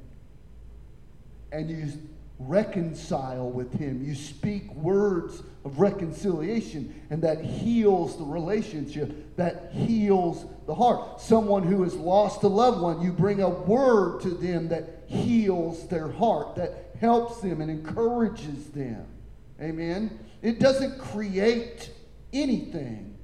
and 1.51 1.69
you 1.69 1.91
reconcile 2.39 3.49
with 3.49 3.73
him. 3.73 4.04
You 4.04 4.15
speak 4.15 4.73
words 4.73 5.43
of 5.65 5.80
reconciliation, 5.80 7.02
and 7.10 7.21
that 7.21 7.43
heals 7.43 8.17
the 8.17 8.23
relationship, 8.23 9.36
that 9.36 9.71
heals 9.73 10.45
the 10.65 10.73
heart. 10.73 11.19
Someone 11.19 11.63
who 11.63 11.84
has 11.84 11.95
lost 11.95 12.43
a 12.43 12.47
loved 12.47 12.82
one, 12.82 13.02
you 13.02 13.12
bring 13.12 13.41
a 13.41 13.49
word 13.49 14.21
to 14.21 14.30
them 14.30 14.69
that 14.69 15.04
heals 15.08 15.88
their 15.89 16.08
heart, 16.08 16.56
that 16.56 16.95
helps 16.99 17.41
them 17.41 17.62
and 17.62 17.69
encourages 17.69 18.67
them. 18.67 19.06
Amen. 19.62 20.17
It 20.41 20.60
doesn't 20.60 20.97
create 20.97 21.91
anything. 22.32 23.17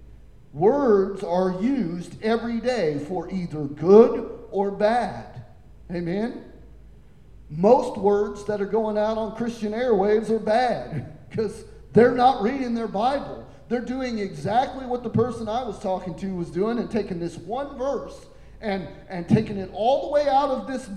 Words 0.52 1.24
are 1.24 1.62
used 1.62 2.22
every 2.22 2.60
day 2.60 3.00
for 3.00 3.30
either 3.30 3.64
good 3.64 4.30
or 4.52 4.72
bad. 4.72 5.44
Amen. 5.92 6.44
Most 7.50 7.98
words 7.98 8.44
that 8.46 8.62
are 8.62 8.66
going 8.66 8.98
out 8.98 9.18
on 9.18 9.36
Christian 9.36 9.72
airwaves 9.72 10.30
are 10.30 10.40
bad 10.40 11.30
because 11.30 11.64
they're 11.94 12.16
not 12.16 12.42
reading 12.42 12.74
their 12.74 12.88
Bible. 12.88 13.48
They're 13.70 13.82
doing 13.82 14.20
exactly 14.20 14.86
what 14.86 15.04
the 15.04 15.10
person 15.10 15.48
I 15.48 15.64
was 15.64 15.80
talking 15.80 16.16
to 16.16 16.36
was 16.36 16.50
doing 16.50 16.80
and 16.80 16.90
taking 16.90 17.20
this 17.20 17.38
one 17.38 17.78
verse 17.78 18.26
and, 18.62 18.88
and 19.10 19.28
taking 19.28 19.58
it 19.58 19.70
all 19.74 20.08
the 20.08 20.12
way 20.12 20.28
out 20.28 20.50
of 20.50 20.68
this 20.68 20.90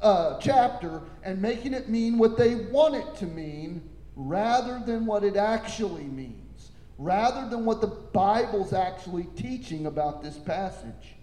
uh, 0.00 0.38
chapter 0.38 1.02
and 1.22 1.40
making 1.40 1.74
it 1.74 1.88
mean 1.88 2.18
what 2.18 2.36
they 2.36 2.54
want 2.54 2.94
it 2.94 3.14
to 3.16 3.26
mean 3.26 3.88
rather 4.14 4.80
than 4.84 5.04
what 5.04 5.24
it 5.24 5.36
actually 5.36 6.04
means, 6.04 6.70
rather 6.96 7.48
than 7.48 7.64
what 7.64 7.80
the 7.80 7.86
Bible's 7.86 8.72
actually 8.72 9.24
teaching 9.36 9.86
about 9.86 10.22
this 10.22 10.36
passage. 10.38 11.16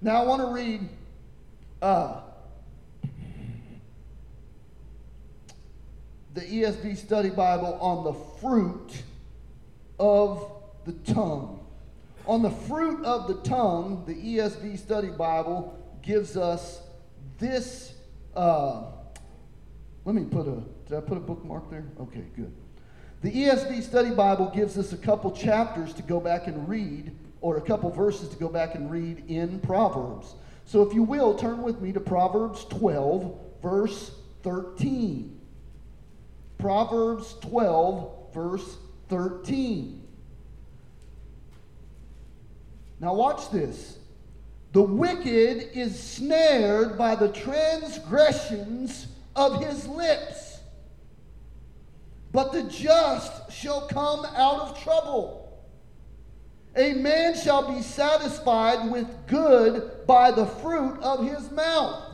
Now, 0.00 0.22
I 0.22 0.26
want 0.26 0.42
to 0.42 0.48
read. 0.48 0.88
Uh, 1.80 2.22
the 6.38 6.44
ESV 6.44 6.96
Study 6.96 7.30
Bible 7.30 7.76
on 7.80 8.04
the 8.04 8.12
fruit 8.40 9.02
of 9.98 10.52
the 10.84 10.92
tongue. 11.12 11.66
On 12.26 12.42
the 12.42 12.50
fruit 12.50 13.04
of 13.04 13.26
the 13.26 13.42
tongue, 13.48 14.04
the 14.06 14.14
ESV 14.14 14.78
Study 14.78 15.08
Bible 15.08 15.76
gives 16.00 16.36
us 16.36 16.80
this. 17.38 17.92
Uh, 18.36 18.84
let 20.04 20.14
me 20.14 20.26
put 20.26 20.46
a. 20.46 20.62
Did 20.88 20.98
I 20.98 21.00
put 21.00 21.16
a 21.16 21.20
bookmark 21.20 21.70
there? 21.70 21.86
Okay, 22.00 22.24
good. 22.36 22.54
The 23.22 23.32
ESV 23.32 23.82
Study 23.82 24.10
Bible 24.10 24.52
gives 24.54 24.78
us 24.78 24.92
a 24.92 24.96
couple 24.96 25.32
chapters 25.32 25.92
to 25.94 26.02
go 26.02 26.20
back 26.20 26.46
and 26.46 26.68
read, 26.68 27.16
or 27.40 27.56
a 27.56 27.60
couple 27.60 27.90
verses 27.90 28.28
to 28.28 28.36
go 28.36 28.48
back 28.48 28.76
and 28.76 28.88
read 28.92 29.24
in 29.26 29.58
Proverbs. 29.58 30.36
So, 30.66 30.82
if 30.82 30.94
you 30.94 31.02
will, 31.02 31.34
turn 31.34 31.62
with 31.62 31.80
me 31.80 31.92
to 31.92 32.00
Proverbs 32.00 32.64
12, 32.66 33.36
verse 33.60 34.12
13. 34.44 35.37
Proverbs 36.58 37.36
12, 37.40 38.34
verse 38.34 38.76
13. 39.08 40.02
Now, 43.00 43.14
watch 43.14 43.50
this. 43.50 43.98
The 44.72 44.82
wicked 44.82 45.76
is 45.76 45.98
snared 45.98 46.98
by 46.98 47.14
the 47.14 47.28
transgressions 47.28 49.06
of 49.34 49.64
his 49.64 49.86
lips, 49.86 50.58
but 52.32 52.52
the 52.52 52.64
just 52.64 53.50
shall 53.52 53.86
come 53.86 54.26
out 54.36 54.60
of 54.60 54.82
trouble. 54.82 55.44
A 56.76 56.92
man 56.94 57.34
shall 57.34 57.74
be 57.74 57.82
satisfied 57.82 58.90
with 58.90 59.06
good 59.26 60.06
by 60.06 60.30
the 60.30 60.46
fruit 60.46 60.98
of 61.00 61.24
his 61.24 61.50
mouth 61.50 62.07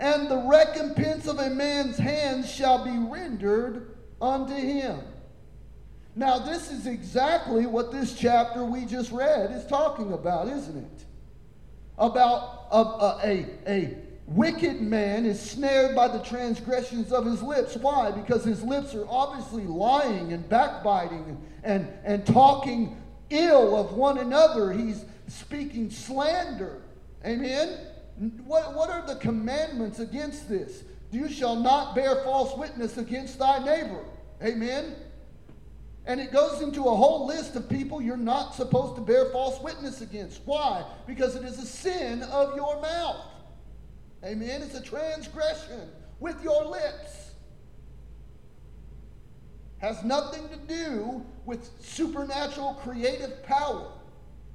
and 0.00 0.30
the 0.30 0.38
recompense 0.38 1.26
of 1.26 1.38
a 1.38 1.50
man's 1.50 1.98
hands 1.98 2.50
shall 2.50 2.82
be 2.82 2.98
rendered 3.12 3.94
unto 4.20 4.54
him. 4.54 4.98
Now, 6.16 6.38
this 6.38 6.70
is 6.70 6.86
exactly 6.86 7.66
what 7.66 7.92
this 7.92 8.14
chapter 8.14 8.64
we 8.64 8.86
just 8.86 9.12
read 9.12 9.52
is 9.52 9.64
talking 9.66 10.12
about, 10.12 10.48
isn't 10.48 10.76
it? 10.76 11.04
About 11.98 12.66
a, 12.72 12.78
a, 12.78 13.20
a, 13.24 13.46
a 13.68 13.98
wicked 14.26 14.80
man 14.80 15.26
is 15.26 15.38
snared 15.38 15.94
by 15.94 16.08
the 16.08 16.18
transgressions 16.20 17.12
of 17.12 17.26
his 17.26 17.42
lips. 17.42 17.76
Why? 17.76 18.10
Because 18.10 18.42
his 18.42 18.62
lips 18.62 18.94
are 18.94 19.06
obviously 19.08 19.64
lying 19.64 20.32
and 20.32 20.48
backbiting 20.48 21.40
and, 21.62 21.86
and 22.04 22.26
talking 22.26 22.96
ill 23.28 23.76
of 23.76 23.92
one 23.92 24.16
another. 24.18 24.72
He's 24.72 25.04
speaking 25.28 25.90
slander. 25.90 26.80
Amen? 27.24 27.89
What, 28.44 28.74
what 28.74 28.90
are 28.90 29.06
the 29.06 29.16
commandments 29.16 29.98
against 29.98 30.48
this? 30.48 30.84
You 31.10 31.28
shall 31.28 31.56
not 31.56 31.94
bear 31.94 32.16
false 32.16 32.56
witness 32.56 32.98
against 32.98 33.38
thy 33.38 33.64
neighbor. 33.64 34.04
Amen? 34.42 34.94
And 36.04 36.20
it 36.20 36.30
goes 36.30 36.60
into 36.60 36.84
a 36.84 36.94
whole 36.94 37.26
list 37.26 37.56
of 37.56 37.68
people 37.68 38.02
you're 38.02 38.16
not 38.16 38.54
supposed 38.54 38.96
to 38.96 39.00
bear 39.00 39.30
false 39.30 39.60
witness 39.62 40.02
against. 40.02 40.42
Why? 40.44 40.84
Because 41.06 41.34
it 41.34 41.44
is 41.44 41.58
a 41.58 41.66
sin 41.66 42.22
of 42.24 42.54
your 42.56 42.80
mouth. 42.80 43.24
Amen? 44.24 44.62
It's 44.62 44.74
a 44.74 44.82
transgression 44.82 45.88
with 46.20 46.42
your 46.42 46.64
lips. 46.66 47.32
Has 49.78 50.04
nothing 50.04 50.46
to 50.50 50.56
do 50.56 51.24
with 51.46 51.70
supernatural 51.80 52.74
creative 52.82 53.42
power. 53.44 53.92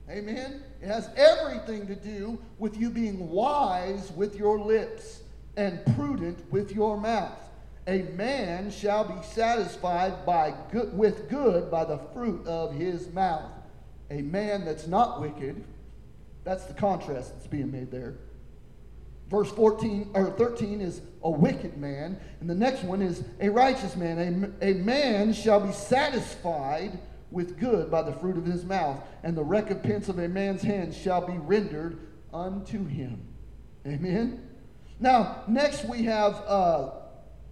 Amen? 0.08 0.62
It 0.86 0.90
has 0.90 1.10
everything 1.18 1.88
to 1.88 1.96
do 1.96 2.38
with 2.60 2.78
you 2.78 2.92
being 2.92 3.28
wise 3.32 4.12
with 4.12 4.36
your 4.36 4.60
lips 4.60 5.24
and 5.58 5.84
prudent 5.96 6.38
with 6.52 6.74
your 6.74 6.96
mouth. 6.96 7.40
A 7.88 8.04
man 8.16 8.70
shall 8.70 9.04
be 9.04 9.20
satisfied 9.24 10.28
by 10.28 10.54
good, 10.72 10.96
with 10.96 11.28
good 11.28 11.72
by 11.72 11.86
the 11.86 11.98
fruit 12.14 12.46
of 12.46 12.76
his 12.76 13.12
mouth. 13.12 13.50
A 14.12 14.22
man 14.22 14.64
that's 14.64 14.86
not 14.86 15.20
wicked, 15.22 15.64
that's 16.44 16.66
the 16.66 16.76
contrast 16.76 17.34
that's 17.34 17.48
being 17.48 17.72
made 17.72 17.90
there. 17.90 18.20
Verse 19.28 19.50
14 19.54 20.12
or 20.14 20.30
13 20.30 20.82
is 20.82 21.02
a 21.24 21.32
wicked 21.32 21.78
man, 21.78 22.16
and 22.42 22.48
the 22.48 22.54
next 22.54 22.84
one 22.84 23.02
is 23.02 23.24
a 23.40 23.50
righteous 23.50 23.96
man. 23.96 24.54
A, 24.62 24.70
a 24.70 24.74
man 24.76 25.34
shall 25.34 25.62
be 25.62 25.74
satisfied 25.74 27.00
with 27.32 27.60
good 27.60 27.90
by 27.92 28.02
the 28.02 28.14
fruit 28.14 28.38
of 28.38 28.46
his 28.46 28.64
mouth, 28.64 29.02
and 29.24 29.36
the 29.36 29.44
recompense 29.44 30.10
of 30.10 30.20
a 30.20 30.28
man's 30.28 30.62
hand 30.62 30.94
shall 30.94 31.26
be 31.26 31.38
rendered 31.38 32.00
unto 32.34 32.86
him. 32.86 33.26
Amen. 33.86 34.48
Now, 35.00 35.44
next 35.48 35.86
we 35.86 36.04
have 36.04 36.42
uh, 36.48 36.92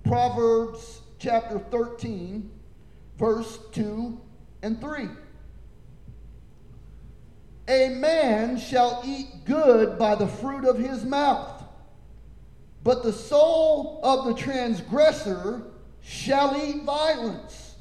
Proverbs 0.03 1.01
chapter 1.19 1.59
13, 1.59 2.49
verse 3.17 3.59
2 3.71 4.19
and 4.61 4.79
3. 4.79 5.09
A 7.67 7.89
man 7.89 8.57
shall 8.57 9.01
eat 9.05 9.45
good 9.45 9.97
by 9.97 10.15
the 10.15 10.27
fruit 10.27 10.65
of 10.65 10.77
his 10.77 11.05
mouth, 11.05 11.63
but 12.83 13.03
the 13.03 13.13
soul 13.13 14.01
of 14.03 14.25
the 14.25 14.33
transgressor 14.33 15.63
shall 16.01 16.57
eat 16.61 16.83
violence. 16.83 17.75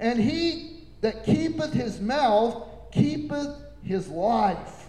And 0.00 0.18
he 0.18 0.73
that 1.04 1.22
keepeth 1.22 1.74
his 1.74 2.00
mouth 2.00 2.66
keepeth 2.90 3.54
his 3.82 4.08
life. 4.08 4.88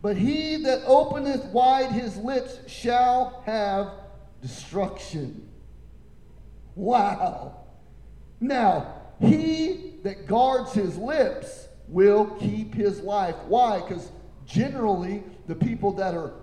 But 0.00 0.16
he 0.16 0.62
that 0.62 0.82
openeth 0.86 1.46
wide 1.46 1.90
his 1.90 2.16
lips 2.18 2.56
shall 2.70 3.42
have 3.44 3.90
destruction. 4.40 5.48
Wow. 6.76 7.64
Now, 8.38 8.94
he 9.18 9.94
that 10.04 10.28
guards 10.28 10.72
his 10.72 10.96
lips 10.96 11.66
will 11.88 12.26
keep 12.38 12.72
his 12.72 13.00
life. 13.00 13.34
Why? 13.48 13.80
Because 13.80 14.12
generally, 14.46 15.24
the 15.48 15.56
people 15.56 15.90
that 15.94 16.14
are 16.14 16.34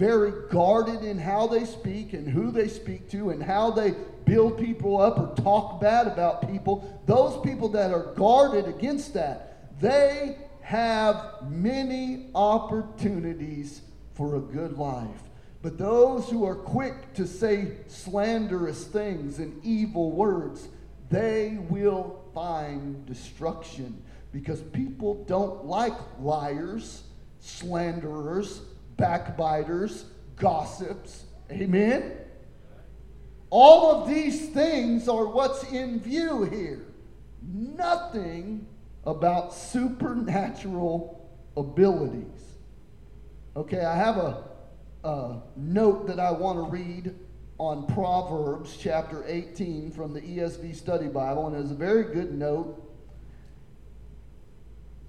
very 0.00 0.32
guarded 0.48 1.04
in 1.04 1.18
how 1.18 1.46
they 1.46 1.66
speak 1.66 2.14
and 2.14 2.26
who 2.26 2.50
they 2.50 2.68
speak 2.68 3.10
to 3.10 3.28
and 3.28 3.42
how 3.42 3.70
they 3.70 3.94
build 4.24 4.58
people 4.58 4.98
up 4.98 5.18
or 5.18 5.34
talk 5.42 5.78
bad 5.78 6.06
about 6.06 6.50
people, 6.50 6.98
those 7.04 7.38
people 7.44 7.68
that 7.68 7.92
are 7.92 8.14
guarded 8.14 8.66
against 8.66 9.12
that, 9.12 9.78
they 9.78 10.38
have 10.62 11.42
many 11.50 12.30
opportunities 12.34 13.82
for 14.14 14.36
a 14.36 14.40
good 14.40 14.78
life. 14.78 15.22
But 15.60 15.76
those 15.76 16.30
who 16.30 16.46
are 16.46 16.54
quick 16.54 17.12
to 17.14 17.26
say 17.26 17.72
slanderous 17.86 18.86
things 18.86 19.38
and 19.38 19.62
evil 19.62 20.12
words, 20.12 20.66
they 21.10 21.58
will 21.68 22.24
find 22.32 23.04
destruction 23.04 24.02
because 24.32 24.62
people 24.62 25.24
don't 25.24 25.66
like 25.66 25.92
liars, 26.18 27.02
slanderers, 27.40 28.62
backbiters, 29.00 30.04
gossips. 30.36 31.24
Amen? 31.50 32.12
All 33.48 33.90
of 33.92 34.08
these 34.08 34.50
things 34.50 35.08
are 35.08 35.26
what's 35.26 35.64
in 35.72 35.98
view 35.98 36.44
here. 36.44 36.86
Nothing 37.42 38.66
about 39.04 39.52
supernatural 39.52 41.28
abilities. 41.56 42.44
Okay, 43.56 43.84
I 43.84 43.96
have 43.96 44.18
a 44.18 44.44
uh, 45.02 45.40
note 45.56 46.06
that 46.06 46.20
I 46.20 46.30
want 46.30 46.58
to 46.58 46.70
read 46.70 47.14
on 47.58 47.86
Proverbs 47.86 48.76
chapter 48.80 49.24
18 49.26 49.90
from 49.90 50.12
the 50.12 50.20
ESV 50.20 50.76
Study 50.76 51.08
Bible, 51.08 51.46
and 51.48 51.56
it's 51.56 51.72
a 51.72 51.74
very 51.74 52.04
good 52.04 52.32
note. 52.32 52.86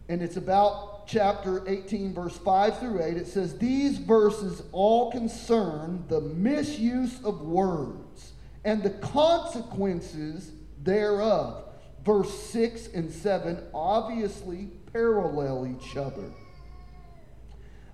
And 0.09 0.21
it's 0.21 0.37
about 0.37 0.90
chapter 1.05 1.67
18, 1.67 2.13
verse 2.13 2.37
5 2.37 2.79
through 2.79 3.03
8. 3.03 3.17
It 3.17 3.27
says, 3.27 3.57
These 3.57 3.97
verses 3.97 4.63
all 4.71 5.11
concern 5.11 6.05
the 6.07 6.21
misuse 6.21 7.23
of 7.23 7.41
words 7.41 8.33
and 8.63 8.83
the 8.83 8.89
consequences 8.89 10.51
thereof. 10.81 11.65
Verse 12.03 12.33
6 12.49 12.87
and 12.93 13.11
7 13.11 13.63
obviously 13.73 14.69
parallel 14.91 15.67
each 15.67 15.95
other 15.95 16.31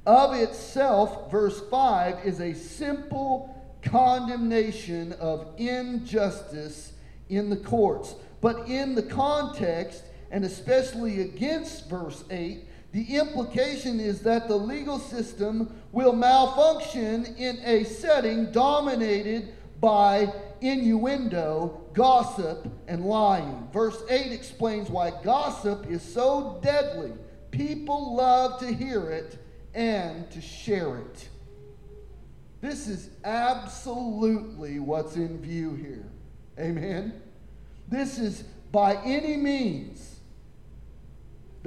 of 0.07 0.33
itself, 0.35 1.29
verse 1.29 1.61
5 1.69 2.25
is 2.25 2.39
a 2.39 2.53
simple 2.53 3.53
condemnation 3.81 5.11
of 5.19 5.47
injustice 5.57 6.93
in 7.27 7.49
the 7.49 7.57
courts. 7.57 8.15
But 8.39 8.69
in 8.69 8.95
the 8.95 9.03
context, 9.03 10.03
and 10.31 10.45
especially 10.45 11.19
against 11.19 11.89
verse 11.89 12.23
8, 12.31 12.66
the 12.97 13.15
implication 13.15 13.99
is 13.99 14.21
that 14.21 14.47
the 14.47 14.55
legal 14.55 14.97
system 14.97 15.71
will 15.91 16.13
malfunction 16.13 17.25
in 17.37 17.59
a 17.63 17.83
setting 17.83 18.51
dominated 18.51 19.53
by 19.79 20.33
innuendo, 20.61 21.79
gossip, 21.93 22.67
and 22.87 23.05
lying. 23.05 23.67
Verse 23.71 24.01
8 24.09 24.31
explains 24.31 24.89
why 24.89 25.11
gossip 25.23 25.85
is 25.91 26.01
so 26.01 26.59
deadly. 26.63 27.13
People 27.51 28.15
love 28.15 28.59
to 28.61 28.73
hear 28.73 29.11
it 29.11 29.37
and 29.75 30.27
to 30.31 30.41
share 30.41 30.97
it. 30.97 31.29
This 32.61 32.87
is 32.87 33.11
absolutely 33.23 34.79
what's 34.79 35.17
in 35.17 35.39
view 35.39 35.75
here. 35.75 36.09
Amen. 36.59 37.21
This 37.87 38.17
is 38.17 38.41
by 38.71 38.95
any 39.05 39.37
means, 39.37 40.16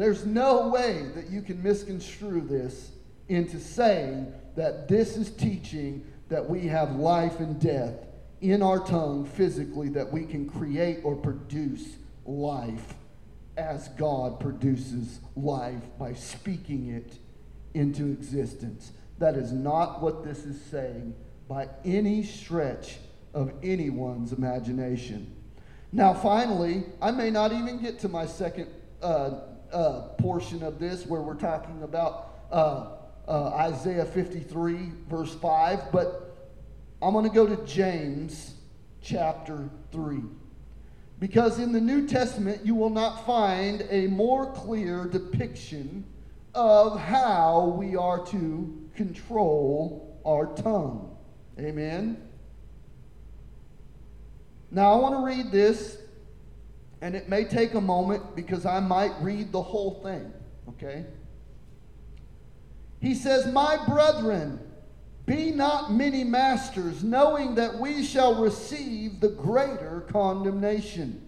there's 0.00 0.24
no 0.24 0.68
way 0.68 1.10
that 1.14 1.28
you 1.28 1.42
can 1.42 1.62
misconstrue 1.62 2.40
this 2.40 2.92
into 3.28 3.60
saying 3.60 4.32
that 4.56 4.88
this 4.88 5.16
is 5.16 5.30
teaching 5.30 6.04
that 6.28 6.48
we 6.48 6.66
have 6.66 6.96
life 6.96 7.40
and 7.40 7.60
death 7.60 8.06
in 8.40 8.62
our 8.62 8.78
tongue 8.78 9.26
physically, 9.26 9.88
that 9.90 10.10
we 10.10 10.24
can 10.24 10.48
create 10.48 11.00
or 11.04 11.14
produce 11.14 11.96
life 12.24 12.94
as 13.56 13.88
God 13.88 14.40
produces 14.40 15.20
life 15.36 15.82
by 15.98 16.14
speaking 16.14 16.88
it 16.88 17.18
into 17.74 18.06
existence. 18.06 18.92
That 19.18 19.36
is 19.36 19.52
not 19.52 20.00
what 20.00 20.24
this 20.24 20.44
is 20.44 20.60
saying 20.70 21.14
by 21.48 21.68
any 21.84 22.22
stretch 22.22 22.96
of 23.34 23.52
anyone's 23.62 24.32
imagination. 24.32 25.36
Now, 25.92 26.14
finally, 26.14 26.84
I 27.02 27.10
may 27.10 27.30
not 27.30 27.52
even 27.52 27.82
get 27.82 27.98
to 28.00 28.08
my 28.08 28.24
second 28.24 28.68
uh, 29.02 29.40
uh, 29.72 30.00
portion 30.18 30.62
of 30.62 30.78
this 30.78 31.06
where 31.06 31.20
we're 31.20 31.34
talking 31.34 31.82
about 31.82 32.28
uh, 32.50 32.96
uh 33.28 33.48
Isaiah 33.54 34.04
53, 34.04 34.92
verse 35.08 35.34
5, 35.34 35.92
but 35.92 36.30
I'm 37.02 37.12
going 37.12 37.28
to 37.28 37.34
go 37.34 37.46
to 37.46 37.64
James 37.64 38.54
chapter 39.00 39.70
3. 39.92 40.20
Because 41.18 41.58
in 41.58 41.72
the 41.72 41.80
New 41.80 42.06
Testament, 42.06 42.64
you 42.64 42.74
will 42.74 42.90
not 42.90 43.26
find 43.26 43.86
a 43.90 44.06
more 44.06 44.52
clear 44.52 45.04
depiction 45.04 46.04
of 46.54 46.98
how 46.98 47.74
we 47.78 47.94
are 47.94 48.24
to 48.26 48.88
control 48.94 50.18
our 50.24 50.46
tongue. 50.54 51.16
Amen. 51.58 52.22
Now, 54.70 54.92
I 54.92 54.96
want 54.96 55.14
to 55.14 55.24
read 55.24 55.50
this, 55.50 55.98
and 57.02 57.14
it 57.14 57.28
may 57.28 57.44
take 57.44 57.74
a 57.74 57.80
moment 57.80 58.36
because 58.36 58.66
I 58.66 58.80
might 58.80 59.12
read 59.20 59.52
the 59.52 59.62
whole 59.62 60.02
thing, 60.02 60.32
okay? 60.68 61.06
He 63.00 63.14
says, 63.14 63.50
My 63.52 63.78
brethren, 63.88 64.60
be 65.24 65.50
not 65.50 65.92
many 65.92 66.24
masters, 66.24 67.02
knowing 67.02 67.54
that 67.54 67.78
we 67.78 68.04
shall 68.04 68.42
receive 68.42 69.20
the 69.20 69.28
greater 69.28 70.04
condemnation. 70.10 71.26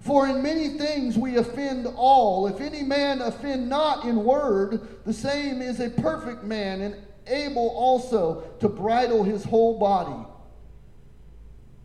For 0.00 0.26
in 0.26 0.42
many 0.42 0.76
things 0.76 1.16
we 1.16 1.36
offend 1.36 1.86
all. 1.96 2.46
If 2.46 2.60
any 2.60 2.82
man 2.82 3.22
offend 3.22 3.68
not 3.68 4.04
in 4.04 4.22
word, 4.22 5.04
the 5.04 5.14
same 5.14 5.62
is 5.62 5.80
a 5.80 5.88
perfect 5.88 6.44
man, 6.44 6.82
and 6.82 6.96
able 7.26 7.70
also 7.70 8.42
to 8.60 8.68
bridle 8.68 9.22
his 9.22 9.44
whole 9.44 9.78
body. 9.78 10.26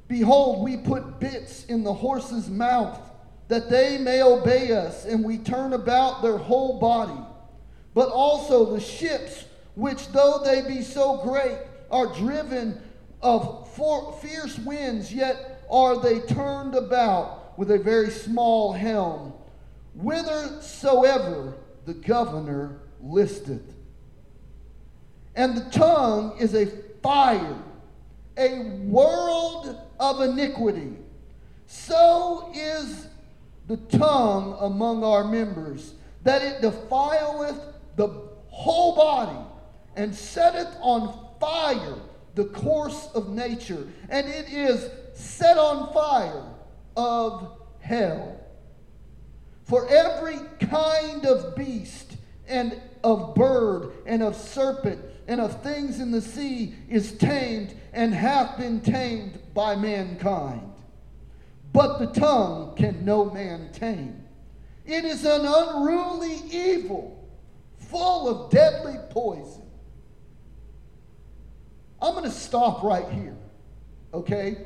Behold, 0.09 0.63
we 0.63 0.75
put 0.75 1.19
bits 1.19 1.63
in 1.65 1.83
the 1.83 1.93
horse's 1.93 2.49
mouth, 2.49 2.99
that 3.47 3.69
they 3.69 3.97
may 3.97 4.21
obey 4.21 4.73
us, 4.73 5.05
and 5.05 5.23
we 5.23 5.37
turn 5.37 5.73
about 5.73 6.21
their 6.21 6.37
whole 6.37 6.79
body. 6.79 7.19
But 7.93 8.09
also 8.09 8.73
the 8.73 8.81
ships, 8.81 9.45
which 9.75 10.09
though 10.09 10.41
they 10.43 10.67
be 10.67 10.81
so 10.81 11.17
great, 11.17 11.59
are 11.89 12.13
driven 12.13 12.81
of 13.21 13.69
fierce 14.21 14.57
winds, 14.59 15.13
yet 15.13 15.63
are 15.69 15.97
they 15.97 16.19
turned 16.21 16.75
about 16.75 17.57
with 17.57 17.71
a 17.71 17.77
very 17.77 18.09
small 18.09 18.73
helm, 18.73 19.33
whithersoever 19.95 21.53
the 21.85 21.93
governor 21.93 22.79
listeth. 23.01 23.75
And 25.35 25.55
the 25.55 25.69
tongue 25.69 26.37
is 26.39 26.55
a 26.55 26.65
fire, 27.01 27.57
a 28.39 28.61
world 28.85 29.77
of 29.99 30.21
iniquity. 30.21 30.95
So 31.67 32.51
is 32.55 33.07
the 33.67 33.77
tongue 33.77 34.57
among 34.61 35.03
our 35.03 35.25
members, 35.25 35.93
that 36.23 36.41
it 36.41 36.61
defileth 36.61 37.59
the 37.95 38.07
whole 38.47 38.95
body, 38.95 39.37
and 39.95 40.15
setteth 40.15 40.75
on 40.79 41.27
fire 41.39 41.95
the 42.35 42.45
course 42.45 43.09
of 43.13 43.29
nature, 43.29 43.87
and 44.09 44.27
it 44.27 44.51
is 44.51 44.89
set 45.13 45.57
on 45.57 45.93
fire 45.93 46.43
of 46.95 47.59
hell. 47.81 48.39
For 49.65 49.87
every 49.89 50.37
kind 50.61 51.25
of 51.25 51.55
beast 51.55 52.17
and 52.47 52.81
of 53.03 53.35
bird 53.35 53.91
and 54.05 54.23
of 54.23 54.35
serpent 54.35 54.99
and 55.29 55.39
of 55.39 55.61
things 55.61 55.99
in 55.99 56.09
the 56.09 56.21
sea 56.21 56.73
is 56.89 57.11
tamed 57.11 57.75
and 57.93 58.15
hath 58.15 58.57
been 58.57 58.81
tamed 58.81 59.37
by 59.53 59.75
mankind. 59.75 60.73
But 61.71 61.99
the 61.99 62.07
tongue 62.07 62.75
can 62.75 63.05
no 63.05 63.25
man 63.29 63.71
tame. 63.71 64.23
It 64.87 65.05
is 65.05 65.23
an 65.25 65.41
unruly 65.45 66.41
evil, 66.51 67.29
full 67.77 68.27
of 68.27 68.49
deadly 68.49 68.95
poison. 69.11 69.61
I'm 72.01 72.13
going 72.13 72.25
to 72.25 72.31
stop 72.31 72.81
right 72.81 73.07
here, 73.09 73.37
okay? 74.11 74.65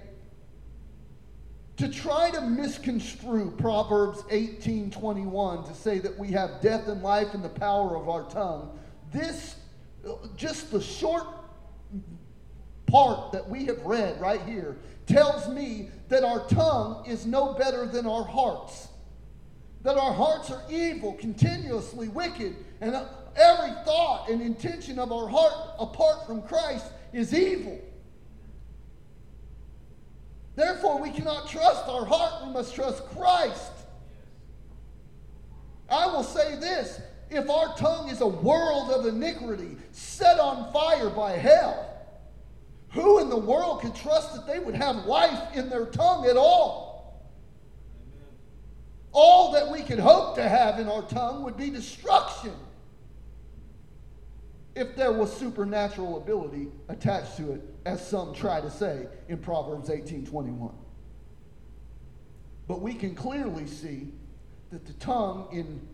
to 1.75 1.89
try 1.89 2.29
to 2.29 2.39
misconstrue 2.39 3.51
Proverbs 3.57 4.21
18:21 4.29 5.67
to 5.67 5.73
say 5.73 5.97
that 5.97 6.17
we 6.17 6.29
have 6.31 6.61
death 6.61 6.87
and 6.87 7.01
life 7.01 7.33
in 7.33 7.41
the 7.41 7.49
power 7.49 7.97
of 7.97 8.07
our 8.07 8.23
tongue, 8.29 8.77
this 9.11 9.55
just 10.35 10.71
the 10.71 10.81
short 10.81 11.25
part 12.87 13.31
that 13.31 13.47
we 13.49 13.65
have 13.65 13.81
read 13.85 14.19
right 14.19 14.41
here 14.41 14.77
tells 15.05 15.49
me 15.49 15.89
that 16.09 16.23
our 16.23 16.47
tongue 16.47 17.05
is 17.07 17.25
no 17.25 17.53
better 17.53 17.85
than 17.85 18.05
our 18.05 18.23
hearts. 18.23 18.87
That 19.81 19.97
our 19.97 20.13
hearts 20.13 20.49
are 20.51 20.63
evil, 20.69 21.13
continuously 21.13 22.07
wicked, 22.07 22.55
and 22.79 22.95
every 23.35 23.71
thought 23.83 24.29
and 24.29 24.41
intention 24.41 24.99
of 24.99 25.11
our 25.11 25.27
heart 25.27 25.53
apart 25.79 26.25
from 26.25 26.41
Christ 26.41 26.85
is 27.11 27.33
evil. 27.33 27.79
Therefore, 30.55 31.01
we 31.01 31.09
cannot 31.09 31.49
trust 31.49 31.87
our 31.87 32.05
heart, 32.05 32.45
we 32.45 32.53
must 32.53 32.75
trust 32.75 33.05
Christ. 33.07 33.71
I 35.89 36.07
will 36.07 36.23
say 36.23 36.55
this 36.55 37.01
if 37.35 37.49
our 37.49 37.75
tongue 37.75 38.09
is 38.09 38.21
a 38.21 38.27
world 38.27 38.91
of 38.91 39.05
iniquity 39.05 39.77
set 39.91 40.39
on 40.39 40.71
fire 40.71 41.09
by 41.09 41.31
hell, 41.33 41.89
who 42.89 43.19
in 43.19 43.29
the 43.29 43.37
world 43.37 43.81
could 43.81 43.95
trust 43.95 44.33
that 44.35 44.45
they 44.45 44.59
would 44.59 44.75
have 44.75 45.05
life 45.05 45.55
in 45.55 45.69
their 45.69 45.87
tongue 45.87 46.25
at 46.27 46.37
all? 46.37 47.31
All 49.11 49.51
that 49.53 49.69
we 49.71 49.81
could 49.81 49.99
hope 49.99 50.35
to 50.35 50.47
have 50.47 50.79
in 50.79 50.87
our 50.87 51.03
tongue 51.03 51.43
would 51.43 51.57
be 51.57 51.69
destruction 51.69 52.53
if 54.75 54.95
there 54.95 55.11
was 55.11 55.35
supernatural 55.35 56.17
ability 56.17 56.67
attached 56.89 57.37
to 57.37 57.53
it, 57.53 57.61
as 57.85 58.05
some 58.05 58.33
try 58.33 58.59
to 58.59 58.71
say 58.71 59.07
in 59.27 59.37
Proverbs 59.37 59.89
18:21. 59.89 60.73
But 62.67 62.81
we 62.81 62.93
can 62.93 63.13
clearly 63.13 63.67
see 63.67 64.11
that 64.71 64.85
the 64.85 64.93
tongue, 64.93 65.47
in 65.51 65.87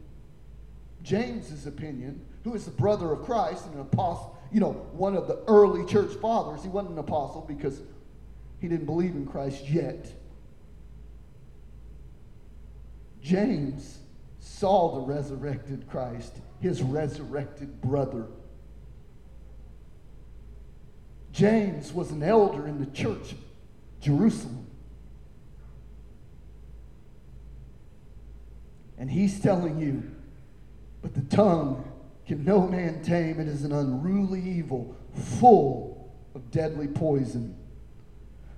James's 1.03 1.65
opinion, 1.65 2.25
who 2.43 2.53
is 2.53 2.65
the 2.65 2.71
brother 2.71 3.11
of 3.11 3.23
Christ 3.23 3.65
and 3.65 3.75
an 3.75 3.81
apostle, 3.81 4.37
you 4.51 4.59
know, 4.59 4.73
one 4.93 5.15
of 5.15 5.27
the 5.27 5.39
early 5.47 5.85
church 5.85 6.13
fathers, 6.15 6.63
he 6.63 6.69
wasn't 6.69 6.93
an 6.93 6.99
apostle 6.99 7.45
because 7.47 7.81
he 8.59 8.67
didn't 8.67 8.85
believe 8.85 9.15
in 9.15 9.25
Christ 9.25 9.69
yet. 9.69 10.11
James 13.21 13.99
saw 14.39 14.95
the 14.95 15.01
resurrected 15.01 15.87
Christ, 15.89 16.37
his 16.59 16.81
resurrected 16.81 17.81
brother. 17.81 18.27
James 21.31 21.93
was 21.93 22.11
an 22.11 22.23
elder 22.23 22.67
in 22.67 22.79
the 22.79 22.85
church, 22.87 23.35
Jerusalem. 24.01 24.65
And 28.97 29.09
he's 29.09 29.39
telling 29.39 29.79
you, 29.79 30.11
but 31.01 31.13
the 31.13 31.35
tongue 31.35 31.83
can 32.25 32.43
no 32.43 32.67
man 32.67 33.01
tame. 33.01 33.39
It 33.39 33.47
is 33.47 33.63
an 33.63 33.71
unruly 33.71 34.41
evil, 34.41 34.95
full 35.39 36.13
of 36.35 36.51
deadly 36.51 36.87
poison. 36.87 37.55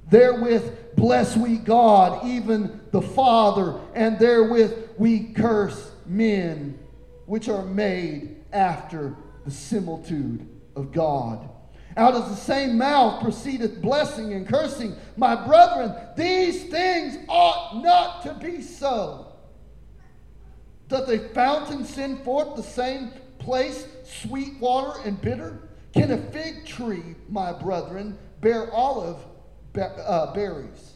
Therewith 0.09 0.95
bless 0.95 1.37
we 1.37 1.57
God, 1.57 2.25
even 2.25 2.81
the 2.91 3.01
Father, 3.01 3.79
and 3.95 4.19
therewith 4.19 4.89
we 4.97 5.31
curse 5.33 5.91
men, 6.05 6.77
which 7.25 7.47
are 7.47 7.63
made 7.63 8.35
after 8.51 9.15
the 9.45 9.51
similitude 9.51 10.47
of 10.75 10.91
God. 10.91 11.49
Out 11.97 12.13
of 12.13 12.29
the 12.29 12.35
same 12.35 12.77
mouth 12.77 13.21
proceedeth 13.21 13.81
blessing 13.81 14.33
and 14.33 14.47
cursing. 14.47 14.95
My 15.17 15.35
brethren, 15.35 15.93
these 16.15 16.65
things 16.65 17.17
ought 17.27 17.81
not 17.81 18.23
to 18.23 18.33
be 18.33 18.61
so. 18.61 19.30
Doth 20.91 21.07
a 21.07 21.19
fountain 21.29 21.85
send 21.85 22.21
forth 22.25 22.57
the 22.57 22.63
same 22.63 23.13
place 23.39 23.87
sweet 24.03 24.59
water 24.59 24.99
and 25.05 25.21
bitter? 25.21 25.69
Can 25.93 26.11
a 26.11 26.17
fig 26.17 26.65
tree, 26.65 27.15
my 27.29 27.53
brethren, 27.53 28.17
bear 28.41 28.69
olive 28.73 29.15
uh, 29.73 30.33
berries? 30.33 30.95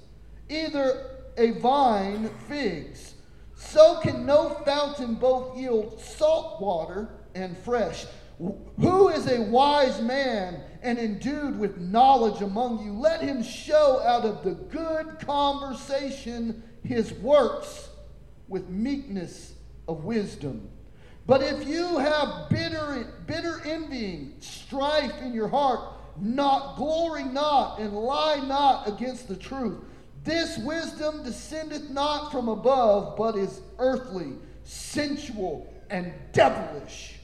Either 0.50 1.22
a 1.38 1.52
vine 1.52 2.30
figs. 2.50 3.14
So 3.56 4.02
can 4.02 4.26
no 4.26 4.50
fountain 4.66 5.16
both 5.16 5.58
yield 5.58 6.02
salt 6.02 6.62
water 6.62 7.08
and 7.34 7.58
fresh. 7.58 8.06
Who 8.38 9.08
is 9.08 9.32
a 9.32 9.44
wise 9.44 10.02
man 10.02 10.62
and 10.82 11.00
endued 11.00 11.58
with 11.58 11.78
knowledge 11.78 12.42
among 12.42 12.86
you? 12.86 12.92
Let 12.92 13.22
him 13.22 13.42
show 13.42 14.02
out 14.04 14.26
of 14.26 14.44
the 14.44 14.56
good 14.56 15.20
conversation 15.20 16.64
his 16.84 17.14
works 17.14 17.88
with 18.50 18.68
meekness 18.68 19.55
of 19.88 20.04
wisdom. 20.04 20.70
But 21.28 21.42
if 21.42 21.68
you 21.68 21.98
have 21.98 22.50
bitter, 22.50 23.14
bitter 23.26 23.62
envying, 23.66 24.34
strife 24.40 25.22
in 25.22 25.34
your 25.34 25.48
heart, 25.48 25.80
not 26.20 26.76
glory 26.78 27.24
not 27.24 27.80
and 27.80 27.94
lie 27.94 28.46
not 28.46 28.88
against 28.88 29.28
the 29.28 29.36
truth. 29.36 29.80
This 30.24 30.58
wisdom 30.60 31.24
descendeth 31.24 31.90
not 31.90 32.32
from 32.32 32.48
above, 32.48 33.16
but 33.18 33.36
is 33.36 33.62
earthly, 33.78 34.34
sensual, 34.64 35.72
and 35.90 36.14
devilish. 36.32 37.16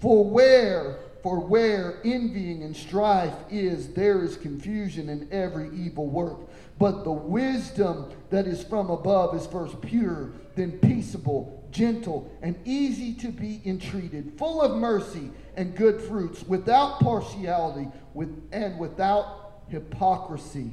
For 0.00 0.24
where, 0.24 0.98
for 1.22 1.38
where 1.38 2.00
envying 2.04 2.64
and 2.64 2.76
strife 2.76 3.34
is, 3.50 3.92
there 3.94 4.22
is 4.24 4.36
confusion 4.36 5.08
in 5.08 5.28
every 5.30 5.70
evil 5.74 6.08
work. 6.08 6.38
But 6.78 7.04
the 7.04 7.12
wisdom 7.12 8.10
that 8.30 8.46
is 8.46 8.64
from 8.64 8.90
above 8.90 9.34
is 9.36 9.46
first 9.46 9.80
pure, 9.82 10.32
then 10.56 10.72
peaceable, 10.78 11.66
gentle, 11.70 12.30
and 12.42 12.56
easy 12.64 13.14
to 13.14 13.28
be 13.28 13.60
entreated, 13.64 14.32
full 14.36 14.60
of 14.60 14.76
mercy 14.76 15.30
and 15.56 15.76
good 15.76 16.00
fruits, 16.00 16.42
without 16.44 17.00
partiality 17.00 17.88
with, 18.14 18.48
and 18.52 18.78
without 18.78 19.62
hypocrisy. 19.68 20.72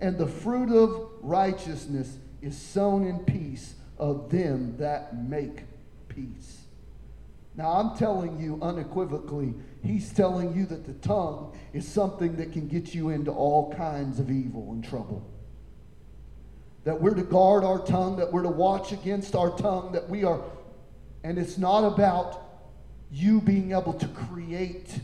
And 0.00 0.18
the 0.18 0.26
fruit 0.26 0.70
of 0.70 1.10
righteousness 1.22 2.16
is 2.40 2.56
sown 2.56 3.06
in 3.06 3.20
peace 3.20 3.74
of 3.98 4.30
them 4.30 4.76
that 4.78 5.16
make 5.28 5.64
peace. 6.08 6.61
Now, 7.54 7.72
I'm 7.72 7.96
telling 7.98 8.40
you 8.40 8.58
unequivocally, 8.62 9.54
he's 9.82 10.12
telling 10.12 10.54
you 10.56 10.64
that 10.66 10.86
the 10.86 10.94
tongue 11.06 11.56
is 11.74 11.86
something 11.86 12.36
that 12.36 12.52
can 12.52 12.66
get 12.66 12.94
you 12.94 13.10
into 13.10 13.30
all 13.30 13.72
kinds 13.74 14.18
of 14.18 14.30
evil 14.30 14.72
and 14.72 14.82
trouble. 14.82 15.28
that 16.84 17.00
we're 17.00 17.14
to 17.14 17.22
guard 17.22 17.64
our 17.64 17.78
tongue, 17.78 18.16
that 18.16 18.32
we're 18.32 18.42
to 18.42 18.48
watch 18.48 18.92
against 18.92 19.34
our 19.34 19.56
tongue, 19.56 19.92
that 19.92 20.08
we 20.08 20.24
are, 20.24 20.42
and 21.22 21.38
it's 21.38 21.58
not 21.58 21.86
about 21.86 22.42
you 23.10 23.40
being 23.40 23.72
able 23.72 23.92
to 23.92 24.08
create 24.08 24.98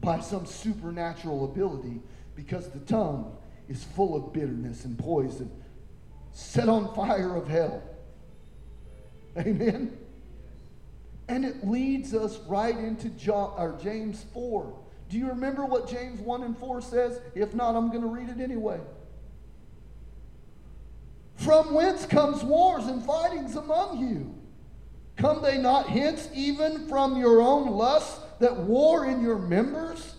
by 0.00 0.18
some 0.20 0.46
supernatural 0.46 1.44
ability 1.44 2.00
because 2.34 2.68
the 2.70 2.80
tongue 2.80 3.36
is 3.68 3.84
full 3.84 4.16
of 4.16 4.32
bitterness 4.32 4.84
and 4.84 4.98
poison, 4.98 5.50
set 6.32 6.68
on 6.68 6.92
fire 6.94 7.36
of 7.36 7.46
hell. 7.46 7.82
Amen. 9.38 9.96
And 11.30 11.44
it 11.44 11.64
leads 11.64 12.12
us 12.12 12.40
right 12.48 12.76
into 12.76 13.08
John, 13.10 13.54
or 13.56 13.78
James 13.80 14.26
4. 14.34 14.76
Do 15.08 15.16
you 15.16 15.28
remember 15.28 15.64
what 15.64 15.88
James 15.88 16.20
1 16.20 16.42
and 16.42 16.58
4 16.58 16.82
says? 16.82 17.20
If 17.36 17.54
not, 17.54 17.76
I'm 17.76 17.88
going 17.90 18.02
to 18.02 18.08
read 18.08 18.30
it 18.30 18.40
anyway. 18.40 18.80
From 21.36 21.72
whence 21.72 22.04
comes 22.04 22.42
wars 22.42 22.86
and 22.86 23.06
fightings 23.06 23.54
among 23.54 24.00
you? 24.00 24.34
Come 25.16 25.40
they 25.40 25.56
not 25.58 25.86
hence 25.86 26.28
even 26.34 26.88
from 26.88 27.16
your 27.16 27.40
own 27.40 27.70
lusts 27.70 28.18
that 28.40 28.56
war 28.56 29.06
in 29.06 29.22
your 29.22 29.38
members? 29.38 30.16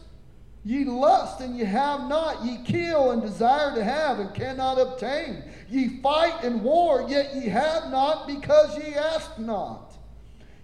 Ye 0.63 0.85
lust 0.85 1.41
and 1.41 1.57
ye 1.57 1.65
have 1.65 2.07
not, 2.07 2.45
ye 2.45 2.63
kill 2.63 3.11
and 3.11 3.21
desire 3.21 3.75
to 3.75 3.83
have 3.83 4.19
and 4.19 4.33
cannot 4.33 4.79
obtain. 4.79 5.43
Ye 5.69 5.99
fight 6.01 6.41
and 6.45 6.63
war, 6.63 7.05
yet 7.09 7.35
ye 7.35 7.49
have 7.49 7.91
not 7.91 8.27
because 8.27 8.77
ye 8.77 8.93
ask 8.93 9.37
not. 9.37 9.90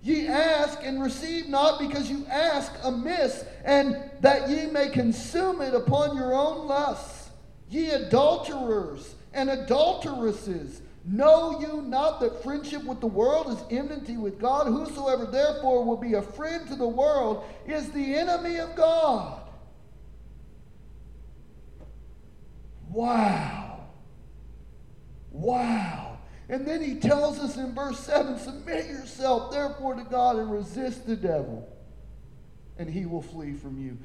Ye 0.07 0.25
ask 0.29 0.79
and 0.83 1.03
receive 1.03 1.49
not 1.49 1.79
because 1.79 2.09
you 2.09 2.25
ask 2.31 2.71
amiss, 2.81 3.43
and 3.65 4.01
that 4.21 4.49
ye 4.49 4.67
may 4.67 4.87
consume 4.87 5.59
it 5.59 5.73
upon 5.73 6.15
your 6.15 6.33
own 6.33 6.65
lusts. 6.65 7.29
Ye 7.69 7.89
adulterers 7.89 9.15
and 9.33 9.49
adulteresses, 9.49 10.81
know 11.03 11.59
you 11.59 11.81
not 11.81 12.21
that 12.21 12.41
friendship 12.41 12.85
with 12.85 13.01
the 13.01 13.07
world 13.07 13.49
is 13.49 13.61
enmity 13.69 14.15
with 14.15 14.39
God? 14.39 14.67
Whosoever 14.67 15.25
therefore 15.25 15.83
will 15.83 15.97
be 15.97 16.13
a 16.13 16.21
friend 16.21 16.65
to 16.69 16.77
the 16.77 16.87
world 16.87 17.43
is 17.67 17.89
the 17.89 18.15
enemy 18.15 18.59
of 18.59 18.77
God. 18.77 19.41
Wow. 22.89 23.87
Wow. 25.31 26.06
And 26.49 26.65
then 26.65 26.81
he 26.81 26.95
tells 26.95 27.39
us 27.39 27.57
in 27.57 27.75
verse 27.75 27.99
7 27.99 28.39
Submit 28.39 28.87
yourself 28.87 29.51
therefore 29.51 29.95
to 29.95 30.03
God 30.03 30.37
and 30.37 30.51
resist 30.51 31.05
the 31.05 31.15
devil, 31.15 31.67
and 32.77 32.89
he 32.89 33.05
will 33.05 33.21
flee 33.21 33.53
from 33.53 33.79
you. 33.79 33.97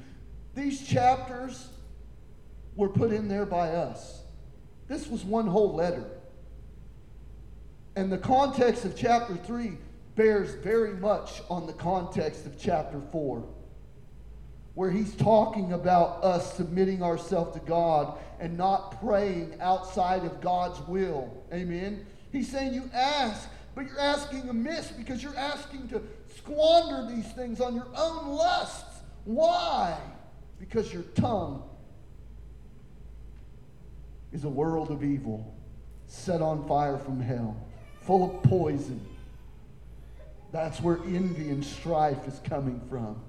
These 0.55 0.85
chapters 0.85 1.69
were 2.75 2.89
put 2.89 3.11
in 3.11 3.27
there 3.27 3.45
by 3.45 3.69
us. 3.69 4.21
This 4.87 5.07
was 5.07 5.23
one 5.23 5.47
whole 5.47 5.73
letter. 5.73 6.05
And 7.95 8.11
the 8.11 8.17
context 8.17 8.85
of 8.85 8.97
chapter 8.97 9.35
3 9.35 9.77
bears 10.15 10.55
very 10.55 10.93
much 10.95 11.41
on 11.49 11.65
the 11.65 11.73
context 11.73 12.45
of 12.45 12.59
chapter 12.59 12.99
4 13.11 13.47
where 14.75 14.89
he's 14.89 15.15
talking 15.15 15.73
about 15.73 16.23
us 16.23 16.55
submitting 16.55 17.03
ourselves 17.03 17.53
to 17.53 17.65
God 17.65 18.17
and 18.39 18.57
not 18.57 18.99
praying 18.99 19.55
outside 19.61 20.25
of 20.25 20.41
God's 20.41 20.79
will. 20.87 21.43
Amen. 21.53 22.05
He's 22.33 22.51
saying 22.51 22.73
you 22.73 22.89
ask, 22.93 23.47
but 23.75 23.87
you're 23.87 23.99
asking 23.99 24.49
amiss 24.49 24.91
because 24.91 25.23
you're 25.23 25.37
asking 25.37 25.87
to 25.89 26.01
squander 26.35 27.09
these 27.15 27.31
things 27.33 27.61
on 27.61 27.75
your 27.75 27.87
own 27.95 28.27
lusts. 28.29 29.01
Why? 29.23 29.95
Because 30.59 30.91
your 30.91 31.03
tongue 31.15 31.63
is 34.33 34.43
a 34.43 34.49
world 34.49 34.89
of 34.89 35.03
evil 35.03 35.55
set 36.07 36.41
on 36.41 36.67
fire 36.67 36.97
from 36.97 37.21
hell, 37.21 37.55
full 38.01 38.35
of 38.35 38.43
poison. 38.43 38.99
That's 40.51 40.81
where 40.81 40.97
envy 41.05 41.49
and 41.49 41.63
strife 41.63 42.27
is 42.27 42.39
coming 42.43 42.81
from 42.89 43.21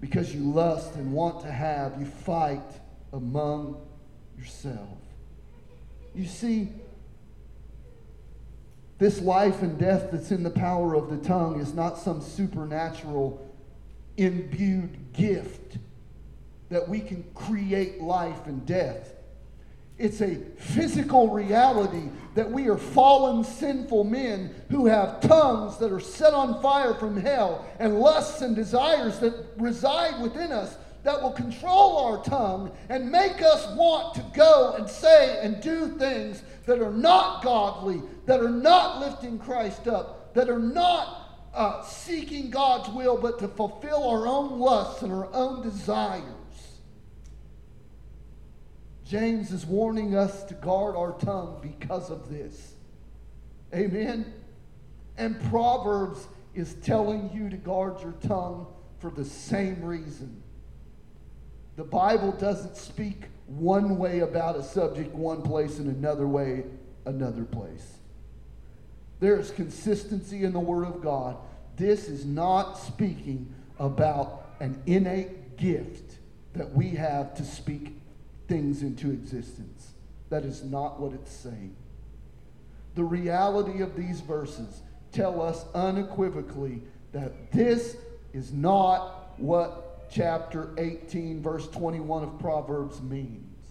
because 0.00 0.34
you 0.34 0.42
lust 0.52 0.96
and 0.96 1.12
want 1.12 1.40
to 1.40 1.50
have, 1.50 1.98
you 1.98 2.06
fight 2.06 2.60
among 3.12 3.80
yourself. 4.36 4.98
You 6.14 6.26
see, 6.26 6.68
this 9.04 9.20
life 9.20 9.60
and 9.60 9.78
death 9.78 10.08
that's 10.10 10.30
in 10.30 10.42
the 10.42 10.48
power 10.48 10.94
of 10.94 11.10
the 11.10 11.18
tongue 11.18 11.60
is 11.60 11.74
not 11.74 11.98
some 11.98 12.22
supernatural 12.22 13.46
imbued 14.16 15.12
gift 15.12 15.76
that 16.70 16.88
we 16.88 17.00
can 17.00 17.22
create 17.34 18.00
life 18.00 18.46
and 18.46 18.64
death. 18.64 19.12
It's 19.98 20.22
a 20.22 20.36
physical 20.56 21.28
reality 21.28 22.08
that 22.34 22.50
we 22.50 22.70
are 22.70 22.78
fallen, 22.78 23.44
sinful 23.44 24.04
men 24.04 24.54
who 24.70 24.86
have 24.86 25.20
tongues 25.20 25.76
that 25.80 25.92
are 25.92 26.00
set 26.00 26.32
on 26.32 26.62
fire 26.62 26.94
from 26.94 27.14
hell 27.20 27.66
and 27.78 28.00
lusts 28.00 28.40
and 28.40 28.56
desires 28.56 29.18
that 29.18 29.34
reside 29.58 30.22
within 30.22 30.50
us 30.50 30.78
that 31.02 31.22
will 31.22 31.32
control 31.32 31.98
our 31.98 32.24
tongue 32.24 32.74
and 32.88 33.12
make 33.12 33.42
us 33.42 33.68
want 33.76 34.14
to 34.14 34.24
go 34.34 34.74
and 34.78 34.88
say 34.88 35.40
and 35.42 35.62
do 35.62 35.88
things 35.98 36.42
that 36.66 36.80
are 36.80 36.92
not 36.92 37.42
godly, 37.42 38.02
that 38.26 38.40
are 38.40 38.50
not 38.50 39.00
lifting 39.00 39.38
Christ 39.38 39.86
up, 39.86 40.34
that 40.34 40.48
are 40.48 40.58
not 40.58 41.48
uh, 41.54 41.82
seeking 41.82 42.50
God's 42.50 42.88
will, 42.90 43.16
but 43.16 43.38
to 43.40 43.48
fulfill 43.48 44.08
our 44.08 44.26
own 44.26 44.58
lusts 44.58 45.02
and 45.02 45.12
our 45.12 45.32
own 45.32 45.62
desires. 45.62 46.24
James 49.04 49.52
is 49.52 49.66
warning 49.66 50.16
us 50.16 50.42
to 50.44 50.54
guard 50.54 50.96
our 50.96 51.12
tongue 51.18 51.58
because 51.62 52.10
of 52.10 52.30
this. 52.30 52.74
Amen. 53.74 54.32
And 55.16 55.40
Proverbs 55.50 56.26
is 56.54 56.74
telling 56.82 57.30
you 57.32 57.50
to 57.50 57.56
guard 57.56 58.00
your 58.00 58.14
tongue 58.26 58.66
for 58.98 59.10
the 59.10 59.24
same 59.24 59.82
reason. 59.84 60.42
The 61.76 61.84
Bible 61.84 62.32
doesn't 62.32 62.76
speak 62.76 63.24
one 63.46 63.98
way 63.98 64.20
about 64.20 64.56
a 64.56 64.62
subject 64.62 65.14
one 65.14 65.42
place 65.42 65.78
and 65.78 65.94
another 65.94 66.26
way 66.26 66.64
another 67.04 67.44
place. 67.44 67.98
There 69.20 69.38
is 69.38 69.50
consistency 69.50 70.44
in 70.44 70.52
the 70.52 70.60
Word 70.60 70.86
of 70.86 71.02
God. 71.02 71.36
This 71.76 72.08
is 72.08 72.24
not 72.24 72.74
speaking 72.74 73.52
about 73.78 74.50
an 74.60 74.80
innate 74.86 75.56
gift 75.56 76.18
that 76.54 76.72
we 76.72 76.90
have 76.90 77.34
to 77.34 77.44
speak 77.44 77.96
things 78.48 78.82
into 78.82 79.10
existence. 79.10 79.92
That 80.30 80.44
is 80.44 80.62
not 80.62 81.00
what 81.00 81.12
it's 81.12 81.32
saying. 81.32 81.74
The 82.94 83.04
reality 83.04 83.82
of 83.82 83.96
these 83.96 84.20
verses 84.20 84.82
tell 85.12 85.42
us 85.42 85.64
unequivocally 85.74 86.82
that 87.12 87.52
this 87.52 87.96
is 88.32 88.52
not 88.52 89.34
what 89.38 89.83
chapter 90.10 90.74
18, 90.78 91.42
verse 91.42 91.68
21 91.68 92.24
of 92.24 92.38
Proverbs 92.38 93.00
means, 93.02 93.66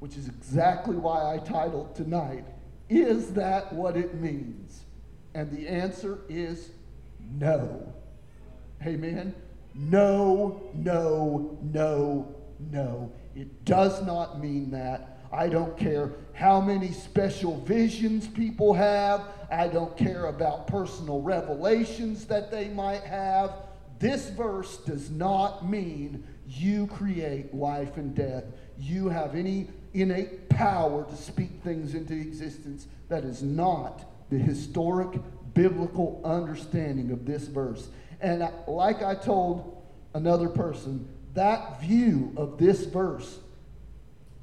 which 0.00 0.16
is 0.16 0.28
exactly 0.28 0.96
why 0.96 1.34
I 1.34 1.38
titled 1.38 1.94
tonight, 1.94 2.44
Is 2.88 3.32
That 3.32 3.72
What 3.72 3.96
It 3.96 4.14
Means? 4.14 4.84
And 5.34 5.50
the 5.50 5.68
answer 5.68 6.18
is 6.28 6.70
no. 7.38 7.92
Amen? 8.84 9.34
No, 9.74 10.70
no, 10.74 11.58
no, 11.62 12.34
no. 12.72 13.12
It 13.36 13.64
does 13.64 14.04
not 14.04 14.40
mean 14.40 14.70
that. 14.72 15.18
I 15.30 15.48
don't 15.48 15.76
care 15.76 16.12
how 16.32 16.60
many 16.60 16.90
special 16.90 17.60
visions 17.60 18.26
people 18.26 18.72
have. 18.72 19.22
I 19.50 19.68
don't 19.68 19.96
care 19.96 20.26
about 20.26 20.66
personal 20.66 21.20
revelations 21.20 22.24
that 22.26 22.50
they 22.50 22.68
might 22.68 23.02
have. 23.02 23.52
This 23.98 24.28
verse 24.30 24.76
does 24.78 25.10
not 25.10 25.68
mean 25.68 26.24
you 26.46 26.86
create 26.86 27.52
life 27.52 27.96
and 27.96 28.14
death. 28.14 28.44
You 28.78 29.08
have 29.08 29.34
any 29.34 29.68
innate 29.92 30.48
power 30.48 31.04
to 31.04 31.16
speak 31.16 31.62
things 31.64 31.94
into 31.94 32.14
existence. 32.14 32.86
That 33.08 33.24
is 33.24 33.42
not 33.42 34.04
the 34.30 34.38
historic 34.38 35.18
biblical 35.54 36.20
understanding 36.24 37.10
of 37.10 37.24
this 37.24 37.44
verse. 37.44 37.88
And 38.20 38.48
like 38.66 39.02
I 39.02 39.14
told 39.14 39.82
another 40.14 40.48
person, 40.48 41.08
that 41.34 41.80
view 41.80 42.32
of 42.36 42.58
this 42.58 42.84
verse 42.84 43.38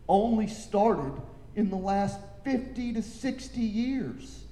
only 0.07 0.47
started 0.47 1.13
in 1.55 1.69
the 1.69 1.77
last 1.77 2.19
50 2.43 2.93
to 2.93 3.01
60 3.01 3.59
years. 3.61 4.43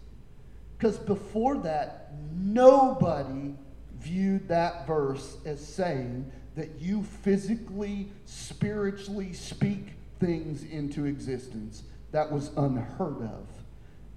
Because 0.77 0.97
before 0.97 1.57
that, 1.59 2.11
nobody 2.33 3.55
viewed 4.03 4.47
that 4.49 4.85
verse 4.85 5.37
as 5.45 5.65
saying 5.65 6.29
that 6.55 6.69
you 6.79 7.03
physically, 7.03 8.09
spiritually 8.25 9.33
speak 9.33 9.93
things 10.19 10.63
into 10.63 11.05
existence. 11.05 11.83
That 12.11 12.31
was 12.31 12.51
unheard 12.57 13.21
of. 13.21 13.47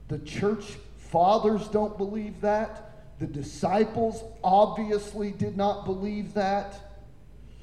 The 0.08 0.18
church 0.18 0.64
fathers 0.98 1.68
don't 1.68 1.96
believe 1.96 2.40
that. 2.42 2.82
The 3.18 3.26
disciples 3.26 4.22
obviously 4.44 5.30
did 5.30 5.56
not 5.56 5.86
believe 5.86 6.34
that. 6.34 6.85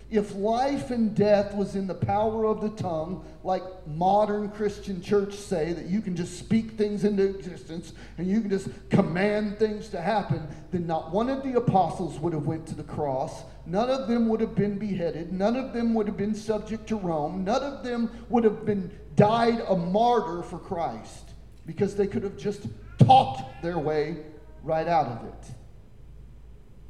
If 0.09 0.35
life 0.35 0.91
and 0.91 1.15
death 1.15 1.55
was 1.55 1.75
in 1.75 1.87
the 1.87 1.95
power 1.95 2.45
of 2.45 2.61
the 2.61 2.69
tongue, 2.69 3.25
like 3.43 3.63
modern 3.87 4.49
Christian 4.49 5.01
church 5.01 5.33
say, 5.33 5.73
that 5.73 5.85
you 5.85 6.01
can 6.01 6.15
just 6.15 6.37
speak 6.37 6.71
things 6.71 7.03
into 7.03 7.23
existence 7.27 7.93
and 8.17 8.27
you 8.27 8.41
can 8.41 8.49
just 8.49 8.67
command 8.89 9.57
things 9.57 9.89
to 9.89 10.01
happen, 10.01 10.47
then 10.71 10.85
not 10.85 11.11
one 11.11 11.29
of 11.29 11.41
the 11.43 11.57
apostles 11.57 12.19
would 12.19 12.33
have 12.33 12.45
went 12.45 12.67
to 12.67 12.75
the 12.75 12.83
cross. 12.83 13.43
None 13.65 13.89
of 13.89 14.07
them 14.07 14.27
would 14.29 14.41
have 14.41 14.55
been 14.55 14.77
beheaded. 14.77 15.33
None 15.33 15.55
of 15.55 15.73
them 15.73 15.93
would 15.93 16.07
have 16.07 16.17
been 16.17 16.35
subject 16.35 16.87
to 16.87 16.95
Rome. 16.95 17.43
None 17.43 17.63
of 17.63 17.83
them 17.83 18.09
would 18.29 18.43
have 18.43 18.65
been 18.65 18.91
died 19.15 19.63
a 19.67 19.75
martyr 19.75 20.43
for 20.43 20.59
Christ 20.59 21.29
because 21.65 21.95
they 21.95 22.07
could 22.07 22.23
have 22.23 22.37
just 22.37 22.67
talked 22.99 23.61
their 23.61 23.79
way 23.79 24.17
right 24.63 24.87
out 24.87 25.07
of 25.07 25.25
it. 25.25 25.55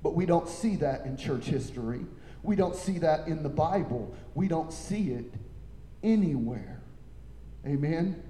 But 0.01 0.15
we 0.15 0.25
don't 0.25 0.49
see 0.49 0.75
that 0.77 1.05
in 1.05 1.15
church 1.15 1.45
history. 1.45 2.05
We 2.43 2.55
don't 2.55 2.75
see 2.75 2.99
that 2.99 3.27
in 3.27 3.41
the 3.41 3.49
Bible. 3.49 4.15
We 4.35 4.47
don't 4.47 4.71
see 4.71 5.09
it 5.09 5.33
anywhere. 6.03 6.81
Amen? 7.65 8.21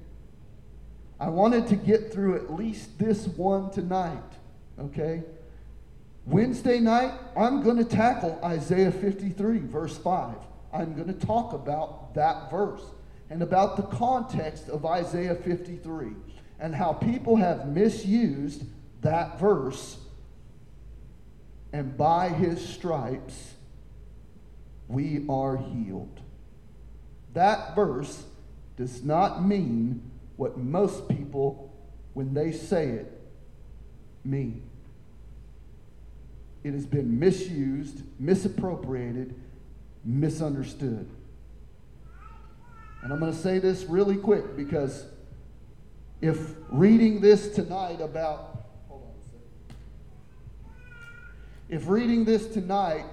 I 1.19 1.29
wanted 1.29 1.67
to 1.67 1.75
get 1.75 2.13
through 2.13 2.35
at 2.35 2.53
least 2.53 2.99
this 2.99 3.27
one 3.27 3.71
tonight, 3.71 4.21
okay? 4.79 5.23
Wednesday 6.25 6.79
night, 6.79 7.13
I'm 7.35 7.63
going 7.63 7.77
to 7.77 7.85
tackle 7.85 8.39
Isaiah 8.43 8.91
53, 8.91 9.59
verse 9.59 9.97
5. 9.97 10.35
I'm 10.71 10.93
going 10.95 11.07
to 11.07 11.25
talk 11.25 11.53
about 11.53 12.13
that 12.13 12.49
verse 12.51 12.83
and 13.29 13.41
about 13.41 13.77
the 13.77 13.83
context 13.83 14.69
of 14.69 14.85
Isaiah 14.85 15.35
53 15.35 16.11
and 16.59 16.73
how 16.73 16.93
people 16.93 17.35
have 17.35 17.67
misused 17.67 18.63
that 19.01 19.39
verse. 19.39 19.97
And 21.71 21.97
by 21.97 22.29
his 22.29 22.63
stripes, 22.63 23.52
we 24.87 25.25
are 25.29 25.57
healed. 25.57 26.19
That 27.33 27.75
verse 27.75 28.23
does 28.77 29.03
not 29.03 29.45
mean 29.45 30.11
what 30.37 30.57
most 30.57 31.07
people, 31.07 31.73
when 32.13 32.33
they 32.33 32.51
say 32.51 32.89
it, 32.89 33.21
mean. 34.23 34.63
It 36.63 36.73
has 36.73 36.85
been 36.85 37.19
misused, 37.19 38.03
misappropriated, 38.19 39.35
misunderstood. 40.05 41.09
And 43.03 43.11
I'm 43.11 43.19
going 43.19 43.33
to 43.33 43.37
say 43.37 43.59
this 43.59 43.83
really 43.83 44.15
quick 44.15 44.55
because 44.55 45.05
if 46.21 46.39
reading 46.69 47.19
this 47.19 47.53
tonight 47.53 47.99
about, 47.99 48.65
hold 48.87 49.03
on 49.03 49.09
a 49.09 49.25
second. 49.25 49.77
If 51.67 51.89
reading 51.89 52.23
this 52.23 52.47
tonight 52.47 53.05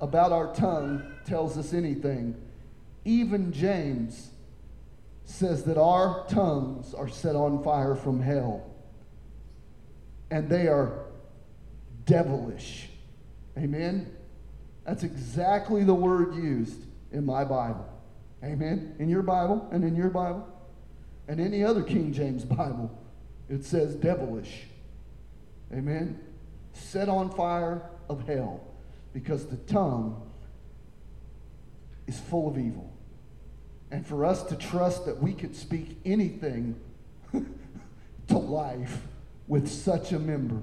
about 0.00 0.32
our 0.32 0.54
tongue 0.54 1.02
tells 1.24 1.58
us 1.58 1.72
anything, 1.72 2.34
even 3.04 3.52
James 3.52 4.30
says 5.24 5.64
that 5.64 5.76
our 5.78 6.26
tongues 6.28 6.94
are 6.94 7.08
set 7.08 7.36
on 7.36 7.62
fire 7.62 7.94
from 7.94 8.20
hell 8.20 8.64
and 10.30 10.48
they 10.48 10.66
are 10.68 11.06
devilish. 12.04 12.88
Amen? 13.56 14.14
That's 14.86 15.02
exactly 15.02 15.84
the 15.84 15.94
word 15.94 16.34
used 16.34 16.80
in 17.12 17.26
my 17.26 17.44
Bible. 17.44 17.86
Amen? 18.42 18.94
In 18.98 19.08
your 19.08 19.22
Bible 19.22 19.68
and 19.72 19.84
in 19.84 19.96
your 19.96 20.10
Bible 20.10 20.46
and 21.26 21.40
any 21.40 21.64
other 21.64 21.82
King 21.82 22.12
James 22.12 22.44
Bible, 22.46 22.90
it 23.48 23.64
says 23.64 23.94
devilish. 23.96 24.64
Amen? 25.72 26.18
Set 26.72 27.08
on 27.08 27.30
fire 27.30 27.82
of 28.08 28.26
hell 28.26 28.67
because 29.12 29.46
the 29.46 29.56
tongue 29.56 30.22
is 32.06 32.18
full 32.18 32.48
of 32.48 32.58
evil. 32.58 32.92
And 33.90 34.06
for 34.06 34.24
us 34.24 34.42
to 34.44 34.56
trust 34.56 35.06
that 35.06 35.22
we 35.22 35.32
could 35.32 35.56
speak 35.56 35.98
anything 36.04 36.78
to 38.28 38.38
life 38.38 39.02
with 39.46 39.68
such 39.68 40.12
a 40.12 40.18
member 40.18 40.60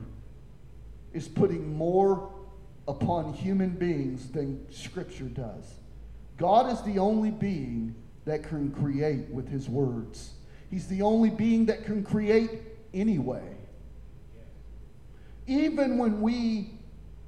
is 1.14 1.28
putting 1.28 1.76
more 1.76 2.32
upon 2.88 3.34
human 3.34 3.70
beings 3.72 4.30
than 4.30 4.72
Scripture 4.72 5.26
does. 5.26 5.76
God 6.38 6.72
is 6.72 6.82
the 6.82 7.00
only 7.00 7.32
being 7.32 7.96
that 8.26 8.44
can 8.44 8.72
create 8.72 9.30
with 9.30 9.48
his 9.48 9.70
words. 9.70 10.32
He's 10.70 10.88
the 10.88 11.02
only 11.02 11.30
being 11.30 11.66
that 11.68 11.86
can 11.86 12.04
create 12.04 12.62
anyway. 12.94 13.56
Even 15.48 15.98
when 15.98 16.22
we 16.22 16.72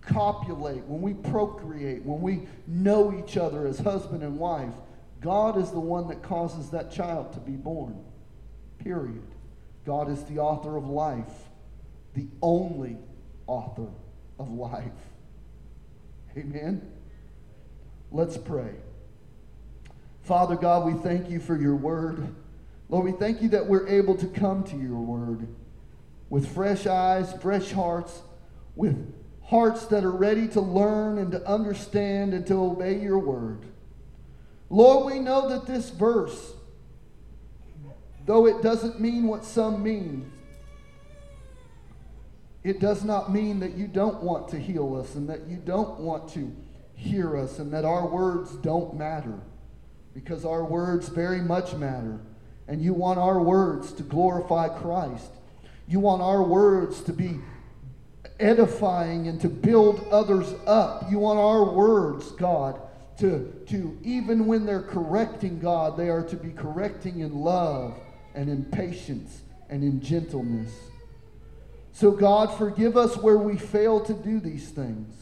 copulate, 0.07 0.83
when 0.85 1.01
we 1.01 1.13
procreate, 1.13 2.03
when 2.03 2.21
we 2.21 2.47
know 2.65 3.13
each 3.13 3.37
other 3.37 3.67
as 3.67 3.79
husband 3.79 4.23
and 4.23 4.37
wife, 4.37 4.73
God 5.21 5.57
is 5.57 5.71
the 5.71 5.79
one 5.79 6.07
that 6.09 6.21
causes 6.21 6.69
that 6.71 6.91
child 6.91 7.33
to 7.33 7.39
be 7.39 7.53
born. 7.53 8.03
Period. 8.79 9.23
God 9.85 10.09
is 10.09 10.23
the 10.25 10.39
author 10.39 10.75
of 10.75 10.87
life, 10.87 11.49
the 12.13 12.27
only 12.41 12.97
author 13.47 13.87
of 14.39 14.51
life. 14.51 14.83
Amen. 16.37 16.81
Let's 18.11 18.37
pray. 18.37 18.75
Father 20.23 20.55
God, 20.55 20.85
we 20.85 20.93
thank 21.01 21.29
you 21.29 21.39
for 21.39 21.57
your 21.57 21.75
word. 21.75 22.35
Lord, 22.89 23.05
we 23.05 23.11
thank 23.11 23.41
you 23.41 23.49
that 23.49 23.65
we're 23.65 23.87
able 23.87 24.15
to 24.15 24.27
come 24.27 24.63
to 24.65 24.77
your 24.77 24.97
word 24.97 25.47
with 26.29 26.53
fresh 26.53 26.85
eyes, 26.85 27.33
fresh 27.41 27.71
hearts, 27.71 28.21
with 28.75 29.13
hearts 29.47 29.85
that 29.85 30.03
are 30.03 30.11
ready 30.11 30.47
to 30.49 30.61
learn 30.61 31.17
and 31.17 31.31
to 31.31 31.47
understand 31.47 32.33
and 32.33 32.45
to 32.45 32.53
obey 32.53 32.99
your 32.99 33.17
word. 33.17 33.65
Lord, 34.69 35.05
we 35.05 35.19
know 35.19 35.47
that 35.49 35.65
this 35.65 35.89
verse, 35.89 36.53
though 38.25 38.45
it 38.45 38.61
doesn't 38.61 38.99
mean 38.99 39.27
what 39.27 39.45
some 39.45 39.81
mean, 39.81 40.29
it 42.63 42.81
does 42.81 43.05
not 43.05 43.31
mean 43.31 43.61
that 43.61 43.75
you 43.75 43.87
don't 43.87 44.21
want 44.21 44.49
to 44.49 44.59
heal 44.59 44.97
us 44.97 45.15
and 45.15 45.29
that 45.29 45.47
you 45.47 45.55
don't 45.55 45.99
want 45.99 46.27
to 46.33 46.53
hear 46.95 47.37
us 47.37 47.59
and 47.59 47.71
that 47.71 47.85
our 47.85 48.05
words 48.05 48.51
don't 48.57 48.97
matter 48.97 49.39
because 50.13 50.43
our 50.43 50.65
words 50.65 51.07
very 51.07 51.39
much 51.39 51.73
matter. 51.73 52.19
And 52.67 52.81
you 52.81 52.93
want 52.93 53.17
our 53.17 53.41
words 53.41 53.93
to 53.93 54.03
glorify 54.03 54.67
Christ. 54.67 55.31
You 55.87 56.01
want 56.01 56.21
our 56.21 56.43
words 56.43 56.99
to 57.03 57.13
be 57.13 57.39
edifying 58.39 59.27
and 59.27 59.39
to 59.41 59.49
build 59.49 60.05
others 60.11 60.53
up. 60.65 61.09
You 61.09 61.19
want 61.19 61.39
our 61.39 61.73
words, 61.73 62.31
God, 62.31 62.79
to, 63.19 63.51
to 63.67 63.97
even 64.03 64.45
when 64.45 64.65
they're 64.65 64.81
correcting 64.81 65.59
God, 65.59 65.97
they 65.97 66.09
are 66.09 66.23
to 66.23 66.35
be 66.35 66.51
correcting 66.51 67.19
in 67.19 67.39
love 67.39 67.99
and 68.35 68.49
in 68.49 68.65
patience 68.65 69.41
and 69.69 69.83
in 69.83 70.01
gentleness. 70.01 70.71
So, 71.93 72.11
God, 72.11 72.55
forgive 72.57 72.95
us 72.95 73.17
where 73.17 73.39
we 73.39 73.57
fail 73.57 73.99
to 74.01 74.13
do 74.13 74.39
these 74.39 74.69
things. 74.69 75.15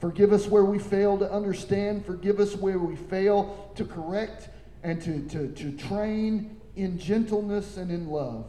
Forgive 0.00 0.32
us 0.32 0.46
where 0.46 0.64
we 0.64 0.78
fail 0.78 1.18
to 1.18 1.30
understand. 1.30 2.06
Forgive 2.06 2.40
us 2.40 2.54
where 2.54 2.78
we 2.78 2.96
fail 2.96 3.72
to 3.74 3.84
correct 3.84 4.48
and 4.82 5.02
to, 5.02 5.20
to, 5.28 5.48
to 5.48 5.72
train 5.72 6.56
in 6.76 6.98
gentleness 6.98 7.76
and 7.76 7.90
in 7.90 8.08
love. 8.08 8.46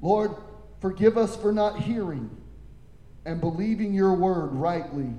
Lord, 0.00 0.32
forgive 0.80 1.18
us 1.18 1.36
for 1.36 1.52
not 1.52 1.78
hearing 1.78 2.30
and 3.24 3.40
believing 3.40 3.92
your 3.92 4.14
word 4.14 4.52
rightly. 4.52 5.10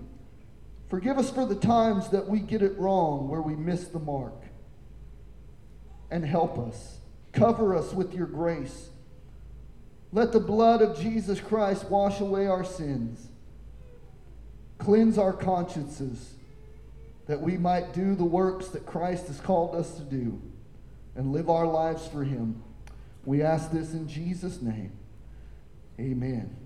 Forgive 0.89 1.18
us 1.18 1.32
for 1.32 1.45
the 1.45 1.56
times 1.56 2.10
that 2.10 2.28
we 2.28 2.39
get 2.39 2.62
it 2.62 2.78
wrong, 2.78 3.30
where 3.30 3.41
we 3.41 3.56
miss 3.56 3.88
the 3.88 3.99
mark. 3.99 4.43
And 6.10 6.26
help 6.26 6.58
us. 6.58 6.97
Cover 7.32 7.76
us 7.76 7.93
with 7.93 8.14
your 8.14 8.26
grace. 8.26 8.89
Let 10.12 10.34
the 10.34 10.39
blood 10.39 10.82
of 10.82 10.99
Jesus 10.99 11.39
Christ 11.39 11.89
wash 11.89 12.20
away 12.20 12.47
our 12.47 12.66
sins. 12.66 13.30
Cleanse 14.78 15.18
our 15.18 15.32
consciences 15.32 16.34
that 17.28 17.39
we 17.39 17.58
might 17.58 17.93
do 17.93 18.16
the 18.16 18.26
works 18.26 18.68
that 18.70 18.86
Christ 18.86 19.28
has 19.28 19.39
called 19.39 19.76
us 19.76 19.95
to 19.95 20.02
do 20.02 20.41
and 21.16 21.32
live 21.32 21.49
our 21.49 21.68
lives 21.68 22.06
for 22.08 22.24
Him. 22.24 22.62
We 23.24 23.41
ask 23.41 23.72
this 23.72 23.93
in 23.93 24.08
Jesus' 24.08 24.62
name. 24.62 24.91
Amen. 25.99 26.61